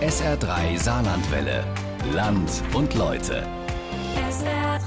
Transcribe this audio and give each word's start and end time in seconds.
SR3 0.00 0.78
Saarlandwelle. 0.78 1.64
Land 2.12 2.62
und 2.72 2.94
Leute. 2.94 3.44
SR3. 4.30 4.78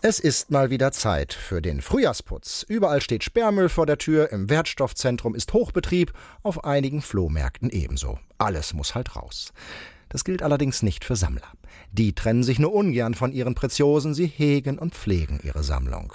Es 0.00 0.18
ist 0.18 0.50
mal 0.50 0.70
wieder 0.70 0.90
Zeit 0.90 1.34
für 1.34 1.60
den 1.60 1.82
Frühjahrsputz. 1.82 2.64
Überall 2.66 3.02
steht 3.02 3.22
Sperrmüll 3.22 3.68
vor 3.68 3.84
der 3.84 3.98
Tür, 3.98 4.32
im 4.32 4.48
Wertstoffzentrum 4.48 5.34
ist 5.34 5.52
Hochbetrieb, 5.52 6.14
auf 6.42 6.64
einigen 6.64 7.02
Flohmärkten 7.02 7.68
ebenso. 7.68 8.18
Alles 8.38 8.72
muss 8.72 8.94
halt 8.94 9.16
raus. 9.16 9.52
Das 10.08 10.24
gilt 10.24 10.42
allerdings 10.42 10.82
nicht 10.82 11.04
für 11.04 11.16
Sammler. 11.16 11.52
Die 11.92 12.14
trennen 12.14 12.42
sich 12.42 12.58
nur 12.58 12.72
ungern 12.72 13.12
von 13.12 13.32
ihren 13.32 13.54
Preziosen, 13.54 14.14
sie 14.14 14.28
hegen 14.28 14.78
und 14.78 14.94
pflegen 14.94 15.40
ihre 15.42 15.62
Sammlung. 15.62 16.14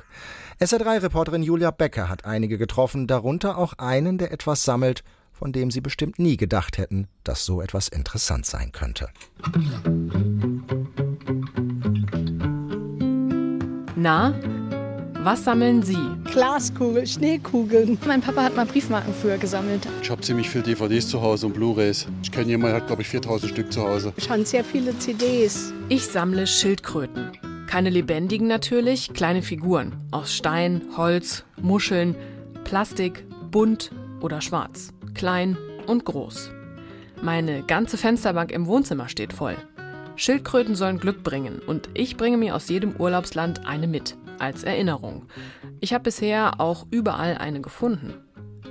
SR3-Reporterin 0.60 1.44
Julia 1.44 1.70
Becker 1.70 2.10
hat 2.10 2.26
einige 2.26 2.58
getroffen, 2.58 3.06
darunter 3.06 3.60
auch 3.60 3.74
einen, 3.74 4.18
der 4.18 4.32
etwas 4.32 4.64
sammelt, 4.64 5.04
von 5.40 5.54
dem 5.54 5.72
sie 5.72 5.80
bestimmt 5.80 6.20
nie 6.20 6.36
gedacht 6.36 6.78
hätten, 6.78 7.08
dass 7.24 7.46
so 7.46 7.62
etwas 7.62 7.88
interessant 7.88 8.46
sein 8.46 8.74
könnte. 8.74 9.08
Na, 13.96 14.34
was 15.24 15.44
sammeln 15.44 15.82
Sie? 15.84 15.98
Glaskugeln, 16.32 17.08
Schneekugeln. 17.08 17.98
Mein 18.06 18.22
Papa 18.22 18.44
hat 18.44 18.56
mal 18.56 18.66
Briefmarken 18.66 19.14
früher 19.14 19.38
gesammelt. 19.38 19.88
Ich 20.02 20.10
habe 20.10 20.22
ziemlich 20.22 20.50
viele 20.50 20.64
DVDs 20.64 21.08
zu 21.08 21.22
Hause 21.22 21.48
und 21.48 21.54
Blu-rays. 21.54 22.08
Ich 22.24 22.32
kenne 22.32 22.48
jemanden, 22.48 22.74
der 22.74 22.82
hat 22.82 22.88
glaube 22.88 23.02
ich 23.02 23.10
4000 23.10 23.52
Stück 23.52 23.72
zu 23.72 23.82
Hause. 23.82 24.14
Schon 24.18 24.46
sehr 24.46 24.64
viele 24.64 24.98
CDs. 24.98 25.74
Ich 25.90 26.06
sammle 26.06 26.48
Schildkröten. 26.48 27.32
Keine 27.68 27.90
lebendigen 27.90 28.48
natürlich, 28.48 29.14
kleine 29.14 29.42
Figuren 29.42 29.96
aus 30.12 30.34
Stein, 30.34 30.82
Holz, 30.98 31.44
Muscheln, 31.62 32.16
Plastik, 32.64 33.26
bunt 33.52 33.92
oder 34.22 34.42
schwarz, 34.42 34.92
klein 35.20 35.58
und 35.86 36.06
groß. 36.06 36.50
Meine 37.22 37.64
ganze 37.64 37.98
Fensterbank 37.98 38.54
im 38.54 38.68
Wohnzimmer 38.68 39.10
steht 39.10 39.34
voll. 39.34 39.58
Schildkröten 40.16 40.76
sollen 40.76 40.98
Glück 40.98 41.24
bringen 41.24 41.60
und 41.60 41.90
ich 41.94 42.16
bringe 42.16 42.38
mir 42.38 42.56
aus 42.56 42.70
jedem 42.70 42.96
Urlaubsland 42.96 43.68
eine 43.68 43.88
mit, 43.88 44.16
als 44.40 44.64
Erinnerung. 44.64 45.26
Ich 45.82 45.94
habe 45.94 46.06
bisher 46.06 46.62
auch 46.62 46.88
überall 46.90 47.38
eine 47.38 47.60
gefunden. 47.60 48.14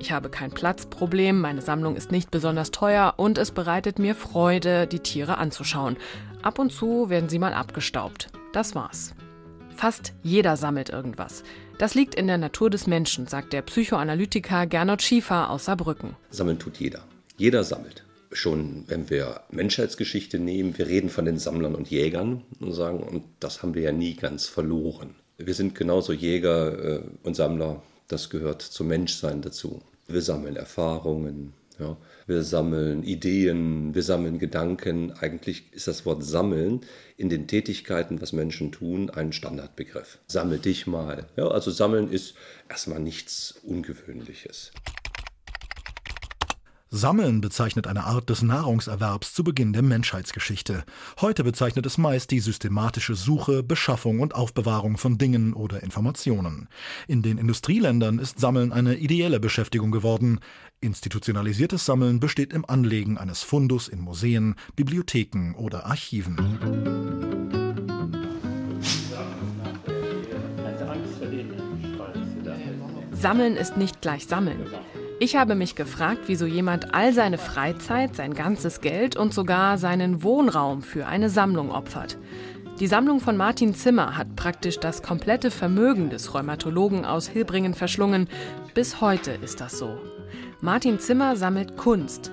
Ich 0.00 0.10
habe 0.10 0.30
kein 0.30 0.50
Platzproblem, 0.50 1.38
meine 1.38 1.60
Sammlung 1.60 1.96
ist 1.96 2.12
nicht 2.12 2.30
besonders 2.30 2.70
teuer 2.70 3.12
und 3.18 3.36
es 3.36 3.50
bereitet 3.50 3.98
mir 3.98 4.14
Freude, 4.14 4.86
die 4.86 5.00
Tiere 5.00 5.36
anzuschauen. 5.36 5.98
Ab 6.40 6.58
und 6.58 6.72
zu 6.72 7.10
werden 7.10 7.28
sie 7.28 7.38
mal 7.38 7.52
abgestaubt. 7.52 8.28
Das 8.54 8.74
war's. 8.74 9.14
Fast 9.76 10.14
jeder 10.22 10.56
sammelt 10.56 10.88
irgendwas. 10.88 11.42
Das 11.78 11.94
liegt 11.94 12.16
in 12.16 12.26
der 12.26 12.38
Natur 12.38 12.70
des 12.70 12.88
Menschen, 12.88 13.28
sagt 13.28 13.52
der 13.52 13.62
Psychoanalytiker 13.62 14.66
Gernot 14.66 15.00
Schiefer 15.00 15.48
aus 15.48 15.66
Saarbrücken. 15.66 16.16
Sammeln 16.28 16.58
tut 16.58 16.78
jeder. 16.78 17.04
Jeder 17.36 17.62
sammelt. 17.62 18.04
Schon 18.32 18.82
wenn 18.88 19.08
wir 19.10 19.42
Menschheitsgeschichte 19.52 20.40
nehmen, 20.40 20.76
wir 20.76 20.88
reden 20.88 21.08
von 21.08 21.24
den 21.24 21.38
Sammlern 21.38 21.76
und 21.76 21.88
Jägern 21.88 22.42
und 22.58 22.72
sagen, 22.72 22.98
und 22.98 23.22
das 23.38 23.62
haben 23.62 23.74
wir 23.74 23.82
ja 23.82 23.92
nie 23.92 24.14
ganz 24.14 24.46
verloren. 24.46 25.14
Wir 25.38 25.54
sind 25.54 25.76
genauso 25.76 26.12
Jäger 26.12 26.96
äh, 26.96 27.00
und 27.22 27.36
Sammler, 27.36 27.80
das 28.08 28.28
gehört 28.28 28.60
zum 28.60 28.88
Menschsein 28.88 29.40
dazu. 29.40 29.80
Wir 30.08 30.20
sammeln 30.20 30.56
Erfahrungen, 30.56 31.52
ja. 31.78 31.96
Wir 32.26 32.42
sammeln 32.42 33.02
Ideen, 33.02 33.94
wir 33.94 34.02
sammeln 34.02 34.38
Gedanken. 34.38 35.12
Eigentlich 35.12 35.72
ist 35.72 35.88
das 35.88 36.04
Wort 36.04 36.24
Sammeln 36.24 36.80
in 37.16 37.28
den 37.28 37.46
Tätigkeiten, 37.46 38.20
was 38.20 38.32
Menschen 38.32 38.72
tun, 38.72 39.10
ein 39.10 39.32
Standardbegriff. 39.32 40.18
Sammel 40.26 40.58
dich 40.58 40.86
mal. 40.86 41.26
Ja, 41.36 41.48
also 41.48 41.70
Sammeln 41.70 42.10
ist 42.10 42.34
erstmal 42.68 43.00
nichts 43.00 43.58
Ungewöhnliches. 43.62 44.72
Sammeln 46.90 47.42
bezeichnet 47.42 47.86
eine 47.86 48.04
Art 48.04 48.30
des 48.30 48.40
Nahrungserwerbs 48.40 49.34
zu 49.34 49.44
Beginn 49.44 49.74
der 49.74 49.82
Menschheitsgeschichte. 49.82 50.84
Heute 51.20 51.44
bezeichnet 51.44 51.84
es 51.84 51.98
meist 51.98 52.30
die 52.30 52.40
systematische 52.40 53.14
Suche, 53.14 53.62
Beschaffung 53.62 54.20
und 54.20 54.34
Aufbewahrung 54.34 54.96
von 54.96 55.18
Dingen 55.18 55.52
oder 55.52 55.82
Informationen. 55.82 56.68
In 57.06 57.20
den 57.20 57.36
Industrieländern 57.36 58.18
ist 58.18 58.40
Sammeln 58.40 58.72
eine 58.72 58.96
ideelle 58.96 59.38
Beschäftigung 59.38 59.90
geworden. 59.90 60.40
Institutionalisiertes 60.80 61.84
Sammeln 61.84 62.20
besteht 62.20 62.54
im 62.54 62.64
Anlegen 62.64 63.18
eines 63.18 63.42
Fundus 63.42 63.88
in 63.88 64.00
Museen, 64.00 64.54
Bibliotheken 64.74 65.54
oder 65.56 65.84
Archiven. 65.84 66.36
Sammeln 73.12 73.56
ist 73.56 73.76
nicht 73.76 74.00
gleich 74.00 74.26
Sammeln. 74.26 74.64
Ich 75.20 75.34
habe 75.34 75.56
mich 75.56 75.74
gefragt, 75.74 76.22
wieso 76.26 76.46
jemand 76.46 76.94
all 76.94 77.12
seine 77.12 77.38
Freizeit, 77.38 78.14
sein 78.14 78.34
ganzes 78.34 78.80
Geld 78.80 79.16
und 79.16 79.34
sogar 79.34 79.76
seinen 79.76 80.22
Wohnraum 80.22 80.80
für 80.80 81.06
eine 81.06 81.28
Sammlung 81.28 81.72
opfert. 81.72 82.16
Die 82.78 82.86
Sammlung 82.86 83.18
von 83.18 83.36
Martin 83.36 83.74
Zimmer 83.74 84.16
hat 84.16 84.36
praktisch 84.36 84.78
das 84.78 85.02
komplette 85.02 85.50
Vermögen 85.50 86.10
des 86.10 86.34
Rheumatologen 86.34 87.04
aus 87.04 87.26
Hilbringen 87.26 87.74
verschlungen. 87.74 88.28
Bis 88.74 89.00
heute 89.00 89.32
ist 89.32 89.60
das 89.60 89.76
so. 89.76 89.98
Martin 90.60 91.00
Zimmer 91.00 91.34
sammelt 91.34 91.76
Kunst. 91.76 92.30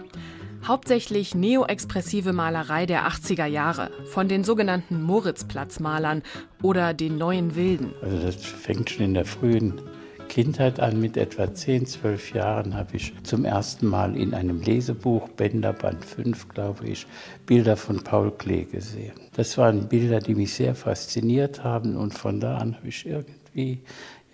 Hauptsächlich 0.63 1.33
neoexpressive 1.33 2.33
Malerei 2.33 2.85
der 2.85 3.07
80er 3.07 3.47
Jahre 3.47 3.89
von 4.11 4.27
den 4.27 4.43
sogenannten 4.43 5.01
Moritzplatzmalern 5.01 6.21
oder 6.61 6.93
den 6.93 7.17
neuen 7.17 7.55
Wilden. 7.55 7.93
Also 8.03 8.17
das 8.19 8.35
fängt 8.35 8.91
schon 8.91 9.05
in 9.05 9.13
der 9.15 9.25
frühen 9.25 9.81
Kindheit 10.27 10.79
an, 10.79 10.99
mit 10.99 11.17
etwa 11.17 11.53
10, 11.53 11.85
12 11.85 12.33
Jahren 12.33 12.75
habe 12.75 12.95
ich 12.97 13.13
zum 13.23 13.45
ersten 13.45 13.87
Mal 13.87 14.17
in 14.17 14.33
einem 14.33 14.61
Lesebuch, 14.61 15.29
Bänderband 15.29 16.03
5, 16.03 16.49
glaube 16.49 16.87
ich, 16.87 17.07
Bilder 17.45 17.77
von 17.77 18.03
Paul 18.03 18.31
Klee 18.31 18.65
gesehen. 18.65 19.13
Das 19.35 19.57
waren 19.57 19.87
Bilder, 19.87 20.19
die 20.19 20.35
mich 20.35 20.53
sehr 20.53 20.75
fasziniert 20.75 21.63
haben 21.63 21.95
und 21.95 22.13
von 22.13 22.39
da 22.39 22.57
an 22.57 22.75
habe 22.75 22.87
ich 22.87 23.05
irgendwie 23.05 23.81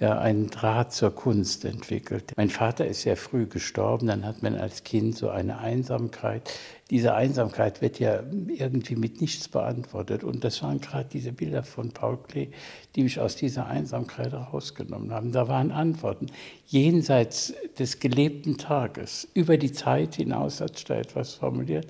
ja, 0.02 0.18
einen 0.18 0.50
Draht 0.50 0.91
zur 0.91 1.13
Kunst 1.13 1.63
entwickelt. 1.63 2.34
Mein 2.35 2.50
Vater 2.50 2.88
ist 2.88 3.03
sehr 3.03 3.16
früh 3.16 3.46
gestorben, 3.46 4.08
dann 4.08 4.25
hat 4.25 4.41
man 4.41 4.56
als 4.56 4.84
Kind 4.84 5.16
so 5.16 5.29
eine 5.29 5.59
Einsamkeit. 5.59 6.52
Diese 6.91 7.13
Einsamkeit 7.13 7.81
wird 7.81 8.00
ja 8.00 8.22
irgendwie 8.47 8.97
mit 8.97 9.22
nichts 9.22 9.47
beantwortet. 9.47 10.25
Und 10.25 10.44
das 10.44 10.62
waren 10.62 10.81
gerade 10.81 11.07
diese 11.07 11.31
Bilder 11.31 11.63
von 11.63 11.91
Paul 11.91 12.18
Klee, 12.18 12.50
die 12.96 13.03
mich 13.03 13.18
aus 13.18 13.38
dieser 13.38 13.66
Einsamkeit 13.68 14.34
rausgenommen 14.34 15.13
haben. 15.13 15.31
Da 15.31 15.47
waren 15.47 15.72
Antworten 15.72 16.28
jenseits 16.68 17.53
des 17.79 18.02
gelebten 18.02 18.57
Tages, 18.57 19.25
über 19.34 19.57
die 19.57 19.72
Zeit 19.72 20.16
hinaus 20.16 20.59
hat 20.59 20.90
da 20.90 20.96
etwas 20.96 21.35
formuliert, 21.35 21.88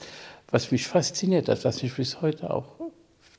was 0.52 0.72
mich 0.72 0.86
fasziniert 0.86 1.50
hat, 1.50 1.66
was 1.66 1.82
mich 1.82 1.96
bis 1.96 2.22
heute 2.22 2.54
auch 2.54 2.68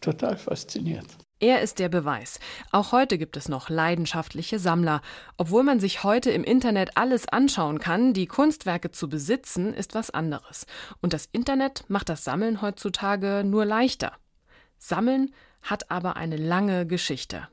total 0.00 0.37
fasziniert. 0.37 1.06
Er 1.43 1.61
ist 1.61 1.81
der 1.81 1.89
Beweis. 1.89 2.39
Auch 2.71 2.93
heute 2.93 3.19
gibt 3.19 3.37
es 3.37 3.49
noch 3.49 3.69
leidenschaftliche 3.69 4.61
Sammler. 4.61 5.03
Obwohl 5.37 5.65
man 5.65 5.81
sich 5.81 6.05
heute 6.05 6.31
im 6.31 6.45
Internet 6.45 6.97
alles 6.97 7.29
anschauen 7.29 7.81
kann, 7.81 8.13
die 8.13 8.27
Kunstwerke 8.27 8.93
zu 8.93 9.09
besitzen, 9.09 9.75
ist 9.75 9.97
was 9.97 10.11
anderes. 10.11 10.67
Und 11.01 11.13
das 11.13 11.29
Internet 11.33 11.85
macht 11.89 12.09
das 12.11 12.23
Sammeln 12.23 12.63
heutzutage 12.63 13.43
nur 13.45 13.65
leichter. 13.65 14.13
Sammeln 14.79 15.35
hat 15.63 15.91
aber 15.91 16.15
eine 16.17 16.37
lange 16.37 16.87
Geschichte. 16.87 17.49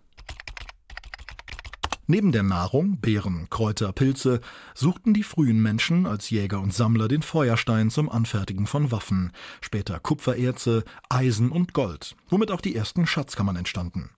Neben 2.12 2.31
der 2.31 2.42
Nahrung, 2.42 3.00
Beeren, 3.00 3.46
Kräuter, 3.52 3.92
Pilze, 3.92 4.42
suchten 4.74 5.14
die 5.14 5.22
frühen 5.22 5.62
Menschen 5.62 6.08
als 6.08 6.31
Jäger 6.31 6.59
und 6.59 6.74
Sammler 6.74 7.08
den 7.08 7.22
Feuerstein 7.22 7.92
zum 7.92 8.09
Anfertigen 8.09 8.66
von 8.66 8.92
Waffen, 8.92 9.31
später 9.62 10.00
Kupfererze, 10.00 10.84
Eisen 11.08 11.52
und 11.52 11.74
Gold, 11.74 12.16
womit 12.28 12.50
auch 12.50 12.62
die 12.62 12.75
ersten 12.75 13.06
Schatzkammern 13.06 13.58
entstanden. 13.58 14.09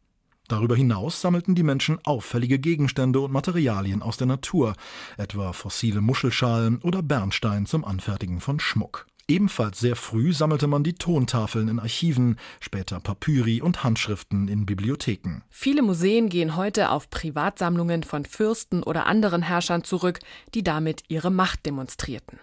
Darüber 0.47 0.77
hinaus 0.77 1.19
sammelten 1.19 1.53
die 1.53 1.63
Menschen 1.63 1.99
auffällige 2.05 2.59
Gegenstände 2.59 3.19
und 3.19 3.33
Materialien 3.33 4.01
aus 4.01 4.15
der 4.15 4.27
Natur, 4.27 4.73
etwa 5.17 5.51
fossile 5.51 5.99
Muschelschalen 5.99 6.77
oder 6.77 7.03
Bernstein 7.03 7.65
zum 7.65 7.83
Anfertigen 7.83 8.39
von 8.39 8.61
Schmuck. 8.61 9.05
Ebenfalls 9.31 9.79
sehr 9.79 9.95
früh 9.95 10.33
sammelte 10.33 10.67
man 10.67 10.83
die 10.83 10.95
Tontafeln 10.95 11.69
in 11.69 11.79
Archiven, 11.79 12.37
später 12.59 12.99
Papyri 12.99 13.61
und 13.61 13.81
Handschriften 13.81 14.49
in 14.49 14.65
Bibliotheken. 14.65 15.41
Viele 15.49 15.83
Museen 15.83 16.27
gehen 16.27 16.57
heute 16.57 16.89
auf 16.89 17.09
Privatsammlungen 17.09 18.03
von 18.03 18.25
Fürsten 18.25 18.83
oder 18.83 19.05
anderen 19.05 19.41
Herrschern 19.41 19.85
zurück, 19.85 20.19
die 20.53 20.63
damit 20.63 21.05
ihre 21.07 21.31
Macht 21.31 21.65
demonstrierten. 21.65 22.41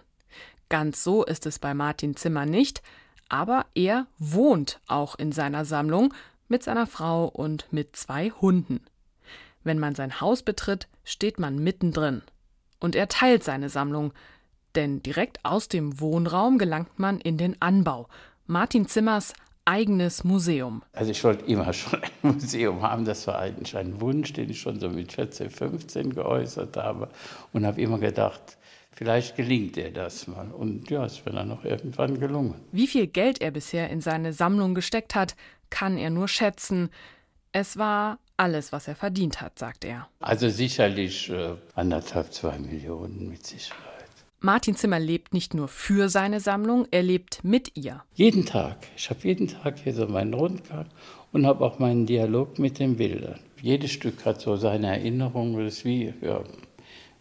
Ganz 0.67 1.03
so 1.03 1.23
ist 1.23 1.45
es 1.45 1.59
bei 1.59 1.75
Martin 1.75 2.15
Zimmer 2.15 2.47
nicht, 2.47 2.81
aber 3.27 3.67
er 3.75 4.07
wohnt 4.17 4.79
auch 4.87 5.13
in 5.13 5.31
seiner 5.31 5.65
Sammlung 5.65 6.11
mit 6.47 6.63
seiner 6.63 6.87
Frau 6.87 7.25
und 7.27 7.71
mit 7.71 7.95
zwei 7.97 8.31
Hunden. 8.31 8.81
Wenn 9.63 9.77
man 9.77 9.93
sein 9.93 10.21
Haus 10.21 10.41
betritt, 10.41 10.87
steht 11.03 11.37
man 11.37 11.59
mittendrin. 11.59 12.23
Und 12.79 12.95
er 12.95 13.09
teilt 13.09 13.43
seine 13.43 13.69
Sammlung, 13.69 14.11
denn 14.75 15.01
direkt 15.03 15.43
aus 15.43 15.67
dem 15.67 15.99
Wohnraum 15.99 16.57
gelangt 16.57 16.99
man 16.99 17.19
in 17.19 17.37
den 17.37 17.61
Anbau. 17.61 18.07
Martin 18.47 18.87
Zimmers 18.87 19.33
eigenes 19.65 20.23
Museum. 20.23 20.81
Also 20.93 21.11
ich 21.11 21.23
wollte 21.23 21.45
immer 21.45 21.71
schon 21.73 22.01
ein 22.01 22.33
Museum 22.33 22.81
haben. 22.81 23.05
Das 23.05 23.27
war 23.27 23.39
eigentlich 23.39 23.75
ein 23.77 24.01
Wunsch, 24.01 24.33
den 24.33 24.49
ich 24.49 24.59
schon 24.59 24.79
so 24.79 24.89
mit 24.89 25.13
14, 25.13 25.49
15 25.49 26.13
geäußert 26.15 26.75
habe. 26.77 27.09
Und 27.53 27.65
habe 27.65 27.81
immer 27.81 27.99
gedacht, 27.99 28.57
Vielleicht 28.99 29.37
gelingt 29.37 29.77
er 29.77 29.91
das 29.91 30.27
mal. 30.27 30.51
Und 30.51 30.89
ja, 30.89 31.05
es 31.05 31.25
wird 31.25 31.33
dann 31.33 31.47
noch 31.47 31.63
irgendwann 31.63 32.19
gelungen. 32.19 32.55
Wie 32.73 32.85
viel 32.85 33.07
Geld 33.07 33.39
er 33.39 33.51
bisher 33.51 33.89
in 33.89 34.01
seine 34.01 34.33
Sammlung 34.33 34.75
gesteckt 34.75 35.15
hat, 35.15 35.37
kann 35.69 35.97
er 35.97 36.09
nur 36.09 36.27
schätzen. 36.27 36.89
Es 37.53 37.77
war 37.77 38.19
alles, 38.35 38.73
was 38.73 38.89
er 38.89 38.95
verdient 38.95 39.39
hat, 39.39 39.57
sagt 39.57 39.85
er. 39.85 40.09
Also 40.19 40.49
sicherlich 40.49 41.29
äh, 41.29 41.55
anderthalb, 41.75 42.33
zwei 42.33 42.59
Millionen 42.59 43.29
mit 43.29 43.47
Sicherheit. 43.47 43.88
Martin 44.41 44.77
Zimmer 44.77 44.99
lebt 44.99 45.33
nicht 45.33 45.53
nur 45.53 45.67
für 45.67 46.07
seine 46.07 46.39
Sammlung, 46.39 46.87
er 46.91 47.03
lebt 47.03 47.43
mit 47.43 47.75
ihr. 47.75 48.03
Jeden 48.13 48.45
Tag. 48.45 48.77
Ich 48.95 49.09
habe 49.09 49.19
jeden 49.23 49.49
Tag 49.49 49.79
hier 49.79 49.93
so 49.93 50.07
meinen 50.07 50.33
Rundgang 50.33 50.85
und 51.33 51.45
habe 51.45 51.65
auch 51.65 51.79
meinen 51.79 52.05
Dialog 52.05 52.57
mit 52.57 52.79
den 52.79 52.95
Bildern. 52.95 53.37
Jedes 53.61 53.91
Stück 53.91 54.23
hat 54.23 54.39
so 54.39 54.55
seine 54.55 54.87
Erinnerung. 54.87 55.57
Das 55.57 55.79
ist 55.79 55.85
wie, 55.85 56.13
ja, 56.21 56.41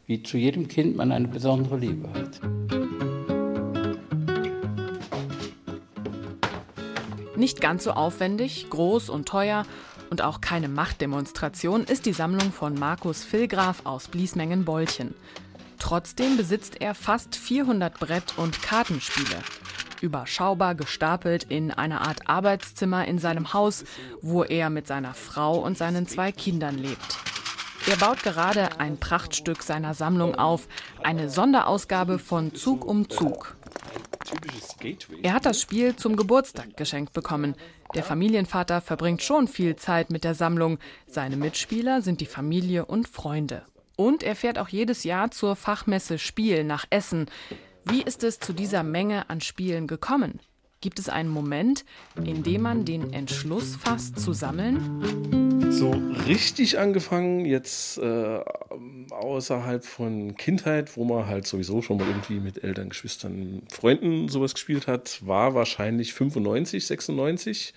wie 0.06 0.22
zu 0.22 0.38
jedem 0.38 0.68
Kind 0.68 0.96
man 0.96 1.10
eine 1.10 1.26
besondere 1.26 1.76
Liebe 1.78 2.08
hat. 2.10 2.40
Nicht 7.36 7.60
ganz 7.60 7.82
so 7.82 7.90
aufwendig, 7.90 8.70
groß 8.70 9.10
und 9.10 9.26
teuer 9.26 9.64
und 10.10 10.22
auch 10.22 10.40
keine 10.40 10.68
Machtdemonstration 10.68 11.82
ist 11.82 12.06
die 12.06 12.12
Sammlung 12.12 12.52
von 12.52 12.74
Markus 12.74 13.24
Villgraf 13.24 13.84
aus 13.84 14.06
Bliesmengen-Bolchen. 14.06 15.14
Trotzdem 15.78 16.36
besitzt 16.36 16.80
er 16.80 16.94
fast 16.94 17.36
400 17.36 17.98
Brett- 17.98 18.36
und 18.36 18.62
Kartenspiele. 18.62 19.38
Überschaubar 20.00 20.74
gestapelt 20.74 21.44
in 21.44 21.70
einer 21.70 22.02
Art 22.02 22.28
Arbeitszimmer 22.28 23.06
in 23.06 23.18
seinem 23.18 23.52
Haus, 23.52 23.84
wo 24.20 24.44
er 24.44 24.70
mit 24.70 24.86
seiner 24.86 25.14
Frau 25.14 25.58
und 25.58 25.76
seinen 25.76 26.06
zwei 26.06 26.30
Kindern 26.32 26.78
lebt. 26.78 27.18
Er 27.88 27.96
baut 27.96 28.22
gerade 28.22 28.80
ein 28.80 28.98
Prachtstück 28.98 29.62
seiner 29.62 29.94
Sammlung 29.94 30.34
auf, 30.34 30.68
eine 31.02 31.30
Sonderausgabe 31.30 32.18
von 32.18 32.54
Zug 32.54 32.84
um 32.84 33.08
Zug. 33.08 33.56
Er 35.22 35.32
hat 35.32 35.46
das 35.46 35.60
Spiel 35.60 35.96
zum 35.96 36.16
Geburtstag 36.16 36.76
geschenkt 36.76 37.12
bekommen. 37.12 37.54
Der 37.94 38.04
Familienvater 38.04 38.80
verbringt 38.80 39.22
schon 39.22 39.48
viel 39.48 39.76
Zeit 39.76 40.10
mit 40.10 40.22
der 40.22 40.34
Sammlung. 40.34 40.78
Seine 41.06 41.36
Mitspieler 41.36 42.02
sind 42.02 42.20
die 42.20 42.26
Familie 42.26 42.84
und 42.84 43.08
Freunde. 43.08 43.62
Und 44.00 44.22
er 44.22 44.36
fährt 44.36 44.60
auch 44.60 44.68
jedes 44.68 45.02
Jahr 45.02 45.32
zur 45.32 45.56
Fachmesse 45.56 46.18
Spiel 46.20 46.62
nach 46.62 46.84
Essen. 46.88 47.26
Wie 47.84 48.00
ist 48.00 48.22
es 48.22 48.38
zu 48.38 48.52
dieser 48.52 48.84
Menge 48.84 49.28
an 49.28 49.40
Spielen 49.40 49.88
gekommen? 49.88 50.38
Gibt 50.80 51.00
es 51.00 51.08
einen 51.08 51.28
Moment, 51.28 51.84
in 52.24 52.44
dem 52.44 52.62
man 52.62 52.84
den 52.84 53.12
Entschluss 53.12 53.74
fasst 53.74 54.20
zu 54.20 54.32
sammeln? 54.32 55.72
So 55.72 55.90
richtig 56.28 56.78
angefangen, 56.78 57.44
jetzt 57.44 57.98
äh, 57.98 58.40
außerhalb 59.10 59.84
von 59.84 60.36
Kindheit, 60.36 60.96
wo 60.96 61.04
man 61.04 61.26
halt 61.26 61.48
sowieso 61.48 61.82
schon 61.82 61.96
mal 61.96 62.06
irgendwie 62.06 62.38
mit 62.38 62.62
Eltern, 62.62 62.90
Geschwistern, 62.90 63.62
Freunden 63.68 64.28
sowas 64.28 64.54
gespielt 64.54 64.86
hat, 64.86 65.26
war 65.26 65.54
wahrscheinlich 65.54 66.14
95, 66.14 66.86
96 66.86 67.74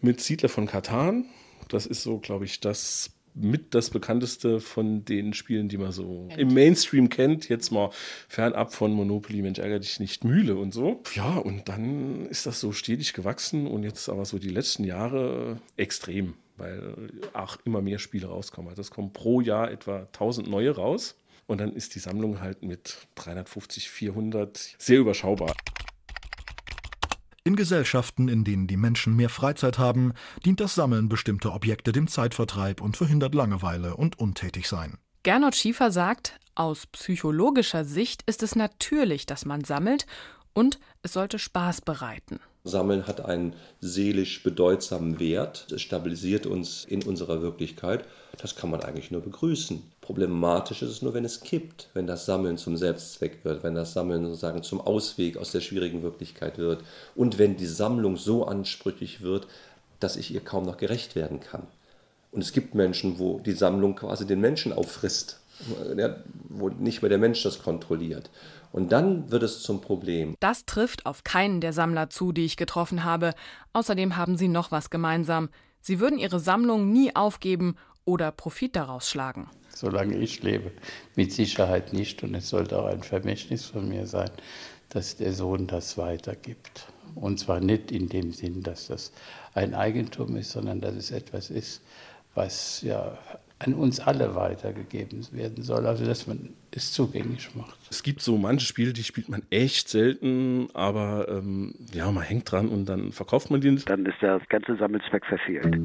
mit 0.00 0.20
Siedler 0.20 0.50
von 0.50 0.66
Katan. 0.66 1.24
Das 1.68 1.84
ist 1.84 2.04
so, 2.04 2.18
glaube 2.18 2.44
ich, 2.44 2.60
das 2.60 3.17
mit 3.40 3.74
das 3.74 3.90
bekannteste 3.90 4.60
von 4.60 5.04
den 5.04 5.32
Spielen, 5.32 5.68
die 5.68 5.78
man 5.78 5.92
so 5.92 6.28
im 6.36 6.52
Mainstream 6.54 7.08
kennt. 7.08 7.48
Jetzt 7.48 7.70
mal 7.70 7.90
fernab 8.28 8.74
von 8.74 8.92
Monopoly, 8.92 9.42
Mensch, 9.42 9.58
ärgere 9.58 9.80
dich 9.80 10.00
nicht, 10.00 10.24
Mühle 10.24 10.56
und 10.56 10.74
so. 10.74 11.02
Ja, 11.14 11.36
und 11.36 11.68
dann 11.68 12.26
ist 12.26 12.46
das 12.46 12.60
so 12.60 12.72
stetig 12.72 13.12
gewachsen 13.12 13.66
und 13.66 13.82
jetzt 13.82 14.08
aber 14.08 14.24
so 14.24 14.38
die 14.38 14.50
letzten 14.50 14.84
Jahre 14.84 15.58
extrem, 15.76 16.34
weil 16.56 17.10
auch 17.32 17.56
immer 17.64 17.80
mehr 17.80 17.98
Spiele 17.98 18.26
rauskommen. 18.26 18.70
Also 18.70 18.82
es 18.82 18.90
kommen 18.90 19.12
pro 19.12 19.40
Jahr 19.40 19.70
etwa 19.70 20.00
1000 20.00 20.48
neue 20.48 20.70
raus. 20.70 21.16
Und 21.46 21.62
dann 21.62 21.72
ist 21.72 21.94
die 21.94 21.98
Sammlung 21.98 22.42
halt 22.42 22.62
mit 22.62 23.08
350, 23.14 23.88
400 23.88 24.76
sehr 24.76 24.98
überschaubar. 24.98 25.54
In 27.48 27.56
Gesellschaften, 27.56 28.28
in 28.28 28.44
denen 28.44 28.66
die 28.66 28.76
Menschen 28.76 29.16
mehr 29.16 29.30
Freizeit 29.30 29.78
haben, 29.78 30.12
dient 30.44 30.60
das 30.60 30.74
Sammeln 30.74 31.08
bestimmter 31.08 31.54
Objekte 31.54 31.92
dem 31.92 32.06
Zeitvertreib 32.06 32.82
und 32.82 32.98
verhindert 32.98 33.34
Langeweile 33.34 33.96
und 33.96 34.18
Untätigsein. 34.18 34.98
Gernot 35.22 35.54
Schiefer 35.54 35.90
sagt, 35.90 36.38
aus 36.54 36.86
psychologischer 36.88 37.86
Sicht 37.86 38.22
ist 38.26 38.42
es 38.42 38.54
natürlich, 38.54 39.24
dass 39.24 39.46
man 39.46 39.64
sammelt 39.64 40.06
und 40.52 40.78
es 41.00 41.14
sollte 41.14 41.38
Spaß 41.38 41.80
bereiten. 41.80 42.38
Sammeln 42.64 43.06
hat 43.06 43.24
einen 43.24 43.54
seelisch 43.80 44.42
bedeutsamen 44.42 45.18
Wert. 45.18 45.68
Es 45.72 45.80
stabilisiert 45.80 46.44
uns 46.44 46.84
in 46.84 47.02
unserer 47.02 47.40
Wirklichkeit. 47.40 48.04
Das 48.36 48.56
kann 48.56 48.68
man 48.68 48.82
eigentlich 48.82 49.10
nur 49.10 49.22
begrüßen. 49.22 49.82
Problematisch 50.08 50.80
ist 50.80 50.88
es 50.88 51.02
nur, 51.02 51.12
wenn 51.12 51.26
es 51.26 51.42
kippt, 51.42 51.90
wenn 51.92 52.06
das 52.06 52.24
Sammeln 52.24 52.56
zum 52.56 52.78
Selbstzweck 52.78 53.40
wird, 53.44 53.62
wenn 53.62 53.74
das 53.74 53.92
Sammeln 53.92 54.24
sozusagen 54.24 54.62
zum 54.62 54.80
Ausweg 54.80 55.36
aus 55.36 55.52
der 55.52 55.60
schwierigen 55.60 56.02
Wirklichkeit 56.02 56.56
wird 56.56 56.82
und 57.14 57.38
wenn 57.38 57.58
die 57.58 57.66
Sammlung 57.66 58.16
so 58.16 58.46
ansprüchig 58.46 59.20
wird, 59.20 59.46
dass 60.00 60.16
ich 60.16 60.32
ihr 60.32 60.40
kaum 60.40 60.64
noch 60.64 60.78
gerecht 60.78 61.14
werden 61.14 61.40
kann. 61.40 61.66
Und 62.32 62.40
es 62.40 62.52
gibt 62.52 62.74
Menschen, 62.74 63.18
wo 63.18 63.38
die 63.40 63.52
Sammlung 63.52 63.96
quasi 63.96 64.26
den 64.26 64.40
Menschen 64.40 64.72
auffrisst, 64.72 65.40
wo 66.48 66.70
nicht 66.70 67.02
mehr 67.02 67.10
der 67.10 67.18
Mensch 67.18 67.42
das 67.42 67.62
kontrolliert. 67.62 68.30
Und 68.72 68.92
dann 68.92 69.30
wird 69.30 69.42
es 69.42 69.60
zum 69.60 69.82
Problem. 69.82 70.36
Das 70.40 70.64
trifft 70.64 71.04
auf 71.04 71.22
keinen 71.22 71.60
der 71.60 71.74
Sammler 71.74 72.08
zu, 72.08 72.32
die 72.32 72.46
ich 72.46 72.56
getroffen 72.56 73.04
habe. 73.04 73.34
Außerdem 73.74 74.16
haben 74.16 74.38
sie 74.38 74.48
noch 74.48 74.70
was 74.70 74.88
gemeinsam. 74.88 75.50
Sie 75.82 76.00
würden 76.00 76.18
ihre 76.18 76.40
Sammlung 76.40 76.90
nie 76.92 77.14
aufgeben 77.14 77.76
oder 78.06 78.32
Profit 78.32 78.74
daraus 78.74 79.10
schlagen. 79.10 79.50
Solange 79.78 80.16
ich 80.16 80.42
lebe, 80.42 80.72
mit 81.14 81.32
Sicherheit 81.32 81.92
nicht. 81.92 82.24
Und 82.24 82.34
es 82.34 82.48
sollte 82.48 82.80
auch 82.80 82.86
ein 82.86 83.04
Vermächtnis 83.04 83.66
von 83.66 83.88
mir 83.88 84.08
sein, 84.08 84.30
dass 84.88 85.16
der 85.16 85.32
Sohn 85.32 85.68
das 85.68 85.96
weitergibt. 85.96 86.88
Und 87.14 87.38
zwar 87.38 87.60
nicht 87.60 87.92
in 87.92 88.08
dem 88.08 88.32
Sinn, 88.32 88.64
dass 88.64 88.88
das 88.88 89.12
ein 89.54 89.74
Eigentum 89.74 90.36
ist, 90.36 90.50
sondern 90.50 90.80
dass 90.80 90.96
es 90.96 91.12
etwas 91.12 91.50
ist, 91.50 91.82
was 92.34 92.82
ja 92.82 93.16
an 93.60 93.74
uns 93.74 94.00
alle 94.00 94.34
weitergegeben 94.34 95.24
werden 95.30 95.62
soll, 95.62 95.86
also 95.86 96.04
dass 96.04 96.26
man 96.26 96.50
es 96.72 96.92
zugänglich 96.92 97.54
macht. 97.54 97.78
Es 97.90 98.02
gibt 98.02 98.20
so 98.20 98.36
manche 98.36 98.66
Spiele, 98.66 98.92
die 98.92 99.04
spielt 99.04 99.28
man 99.28 99.42
echt 99.50 99.88
selten, 99.88 100.68
aber 100.74 101.28
ähm, 101.28 101.74
ja, 101.92 102.10
man 102.10 102.24
hängt 102.24 102.50
dran 102.50 102.68
und 102.68 102.88
dann 102.88 103.12
verkauft 103.12 103.50
man 103.50 103.60
die 103.60 103.70
nicht. 103.70 103.88
Dann 103.88 104.06
ist 104.06 104.20
der 104.22 104.40
ganze 104.48 104.76
Sammelzweck 104.76 105.24
verfehlt. 105.24 105.76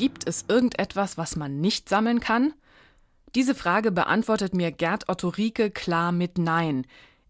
Gibt 0.00 0.26
es 0.26 0.46
irgendetwas, 0.48 1.18
was 1.18 1.36
man 1.36 1.60
nicht 1.60 1.90
sammeln 1.90 2.20
kann? 2.20 2.54
Diese 3.34 3.54
Frage 3.54 3.92
beantwortet 3.92 4.54
mir 4.54 4.72
Gerd 4.72 5.10
Otto 5.10 5.28
Rieke 5.28 5.70
klar 5.70 6.10
mit 6.10 6.38
Nein. 6.38 6.86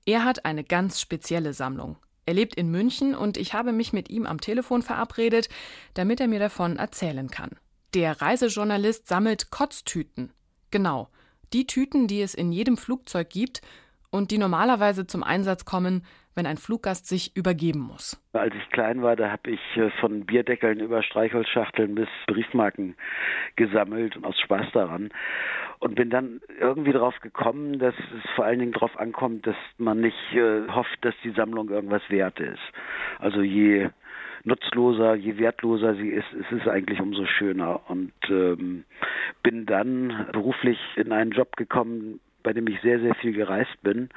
Er 0.07 0.25
hat 0.25 0.45
eine 0.45 0.63
ganz 0.63 1.01
spezielle 1.01 1.53
Sammlung. 1.53 1.97
Er 2.27 2.35
lebt 2.35 2.55
in 2.55 2.71
München 2.71 3.17
und 3.17 3.39
ich 3.39 3.55
habe 3.55 3.73
mich 3.73 3.93
mit 3.93 4.09
ihm 4.09 4.25
am 4.25 4.41
Telefon 4.41 4.83
verabredet, 4.83 5.49
damit 5.95 6.21
er 6.21 6.29
mir 6.29 6.39
davon 6.39 6.77
erzählen 6.77 7.29
kann. 7.29 7.51
Der 7.93 8.23
Reisejournalist 8.23 9.09
sammelt 9.09 9.51
Kotztüten. 9.51 10.33
Genau, 10.71 11.09
die 11.53 11.67
Tüten, 11.67 12.07
die 12.07 12.23
es 12.23 12.35
in 12.35 12.53
jedem 12.53 12.77
Flugzeug 12.77 13.31
gibt 13.31 13.63
und 14.11 14.31
die 14.31 14.39
normalerweise 14.39 15.09
zum 15.09 15.25
Einsatz 15.25 15.65
kommen, 15.65 16.05
wenn 16.35 16.47
ein 16.47 16.57
Fluggast 16.57 17.07
sich 17.07 17.37
übergeben 17.37 17.81
muss. 17.81 18.21
Als 18.33 18.55
ich 18.55 18.71
klein 18.71 19.03
war, 19.03 19.17
da 19.17 19.31
habe 19.31 19.51
ich 19.51 19.61
äh, 19.77 19.91
von 20.01 20.27
Bierdeckeln 20.27 20.81
über 20.81 21.03
Streichholzschachteln 21.03 21.95
bis 21.95 22.09
Briefmarken 22.27 22.97
gesammelt 23.57 24.17
aus 24.23 24.39
Spaß 24.41 24.67
daran 24.73 25.11
und 25.81 25.95
bin 25.95 26.11
dann 26.11 26.41
irgendwie 26.61 26.93
darauf 26.93 27.19
gekommen, 27.21 27.79
dass 27.79 27.95
es 27.95 28.31
vor 28.37 28.45
allen 28.45 28.61
Dingen 28.61 28.73
darauf 28.73 28.99
ankommt, 28.99 29.47
dass 29.47 29.57
man 29.79 30.01
nicht 30.01 30.33
äh, 30.33 30.69
hofft, 30.69 30.99
dass 31.03 31.15
die 31.25 31.33
Sammlung 31.33 31.69
irgendwas 31.71 32.03
wert 32.09 32.39
ist. 32.39 32.61
Also 33.19 33.43
je 33.43 33.91
nutzloser, 34.45 35.15
je 35.15 35.39
wertloser 35.39 35.95
sie 35.95 36.09
ist, 36.09 36.33
ist 36.33 36.53
es 36.53 36.69
eigentlich 36.69 37.01
umso 37.01 37.27
schöner. 37.27 37.81
Und 37.89 38.13
ähm, 38.29 38.85
bin 39.43 39.67
dann 39.67 40.27
beruflich 40.33 40.79
in 40.97 41.13
einen 41.13 41.33
Job 41.33 41.57
gekommen, 41.57 42.21
bei 42.43 42.53
dem 42.53 42.67
ich 42.69 42.81
sehr, 42.81 43.01
sehr 43.01 43.15
viel 43.17 43.33
gereist 43.33 43.83
bin 43.83 44.09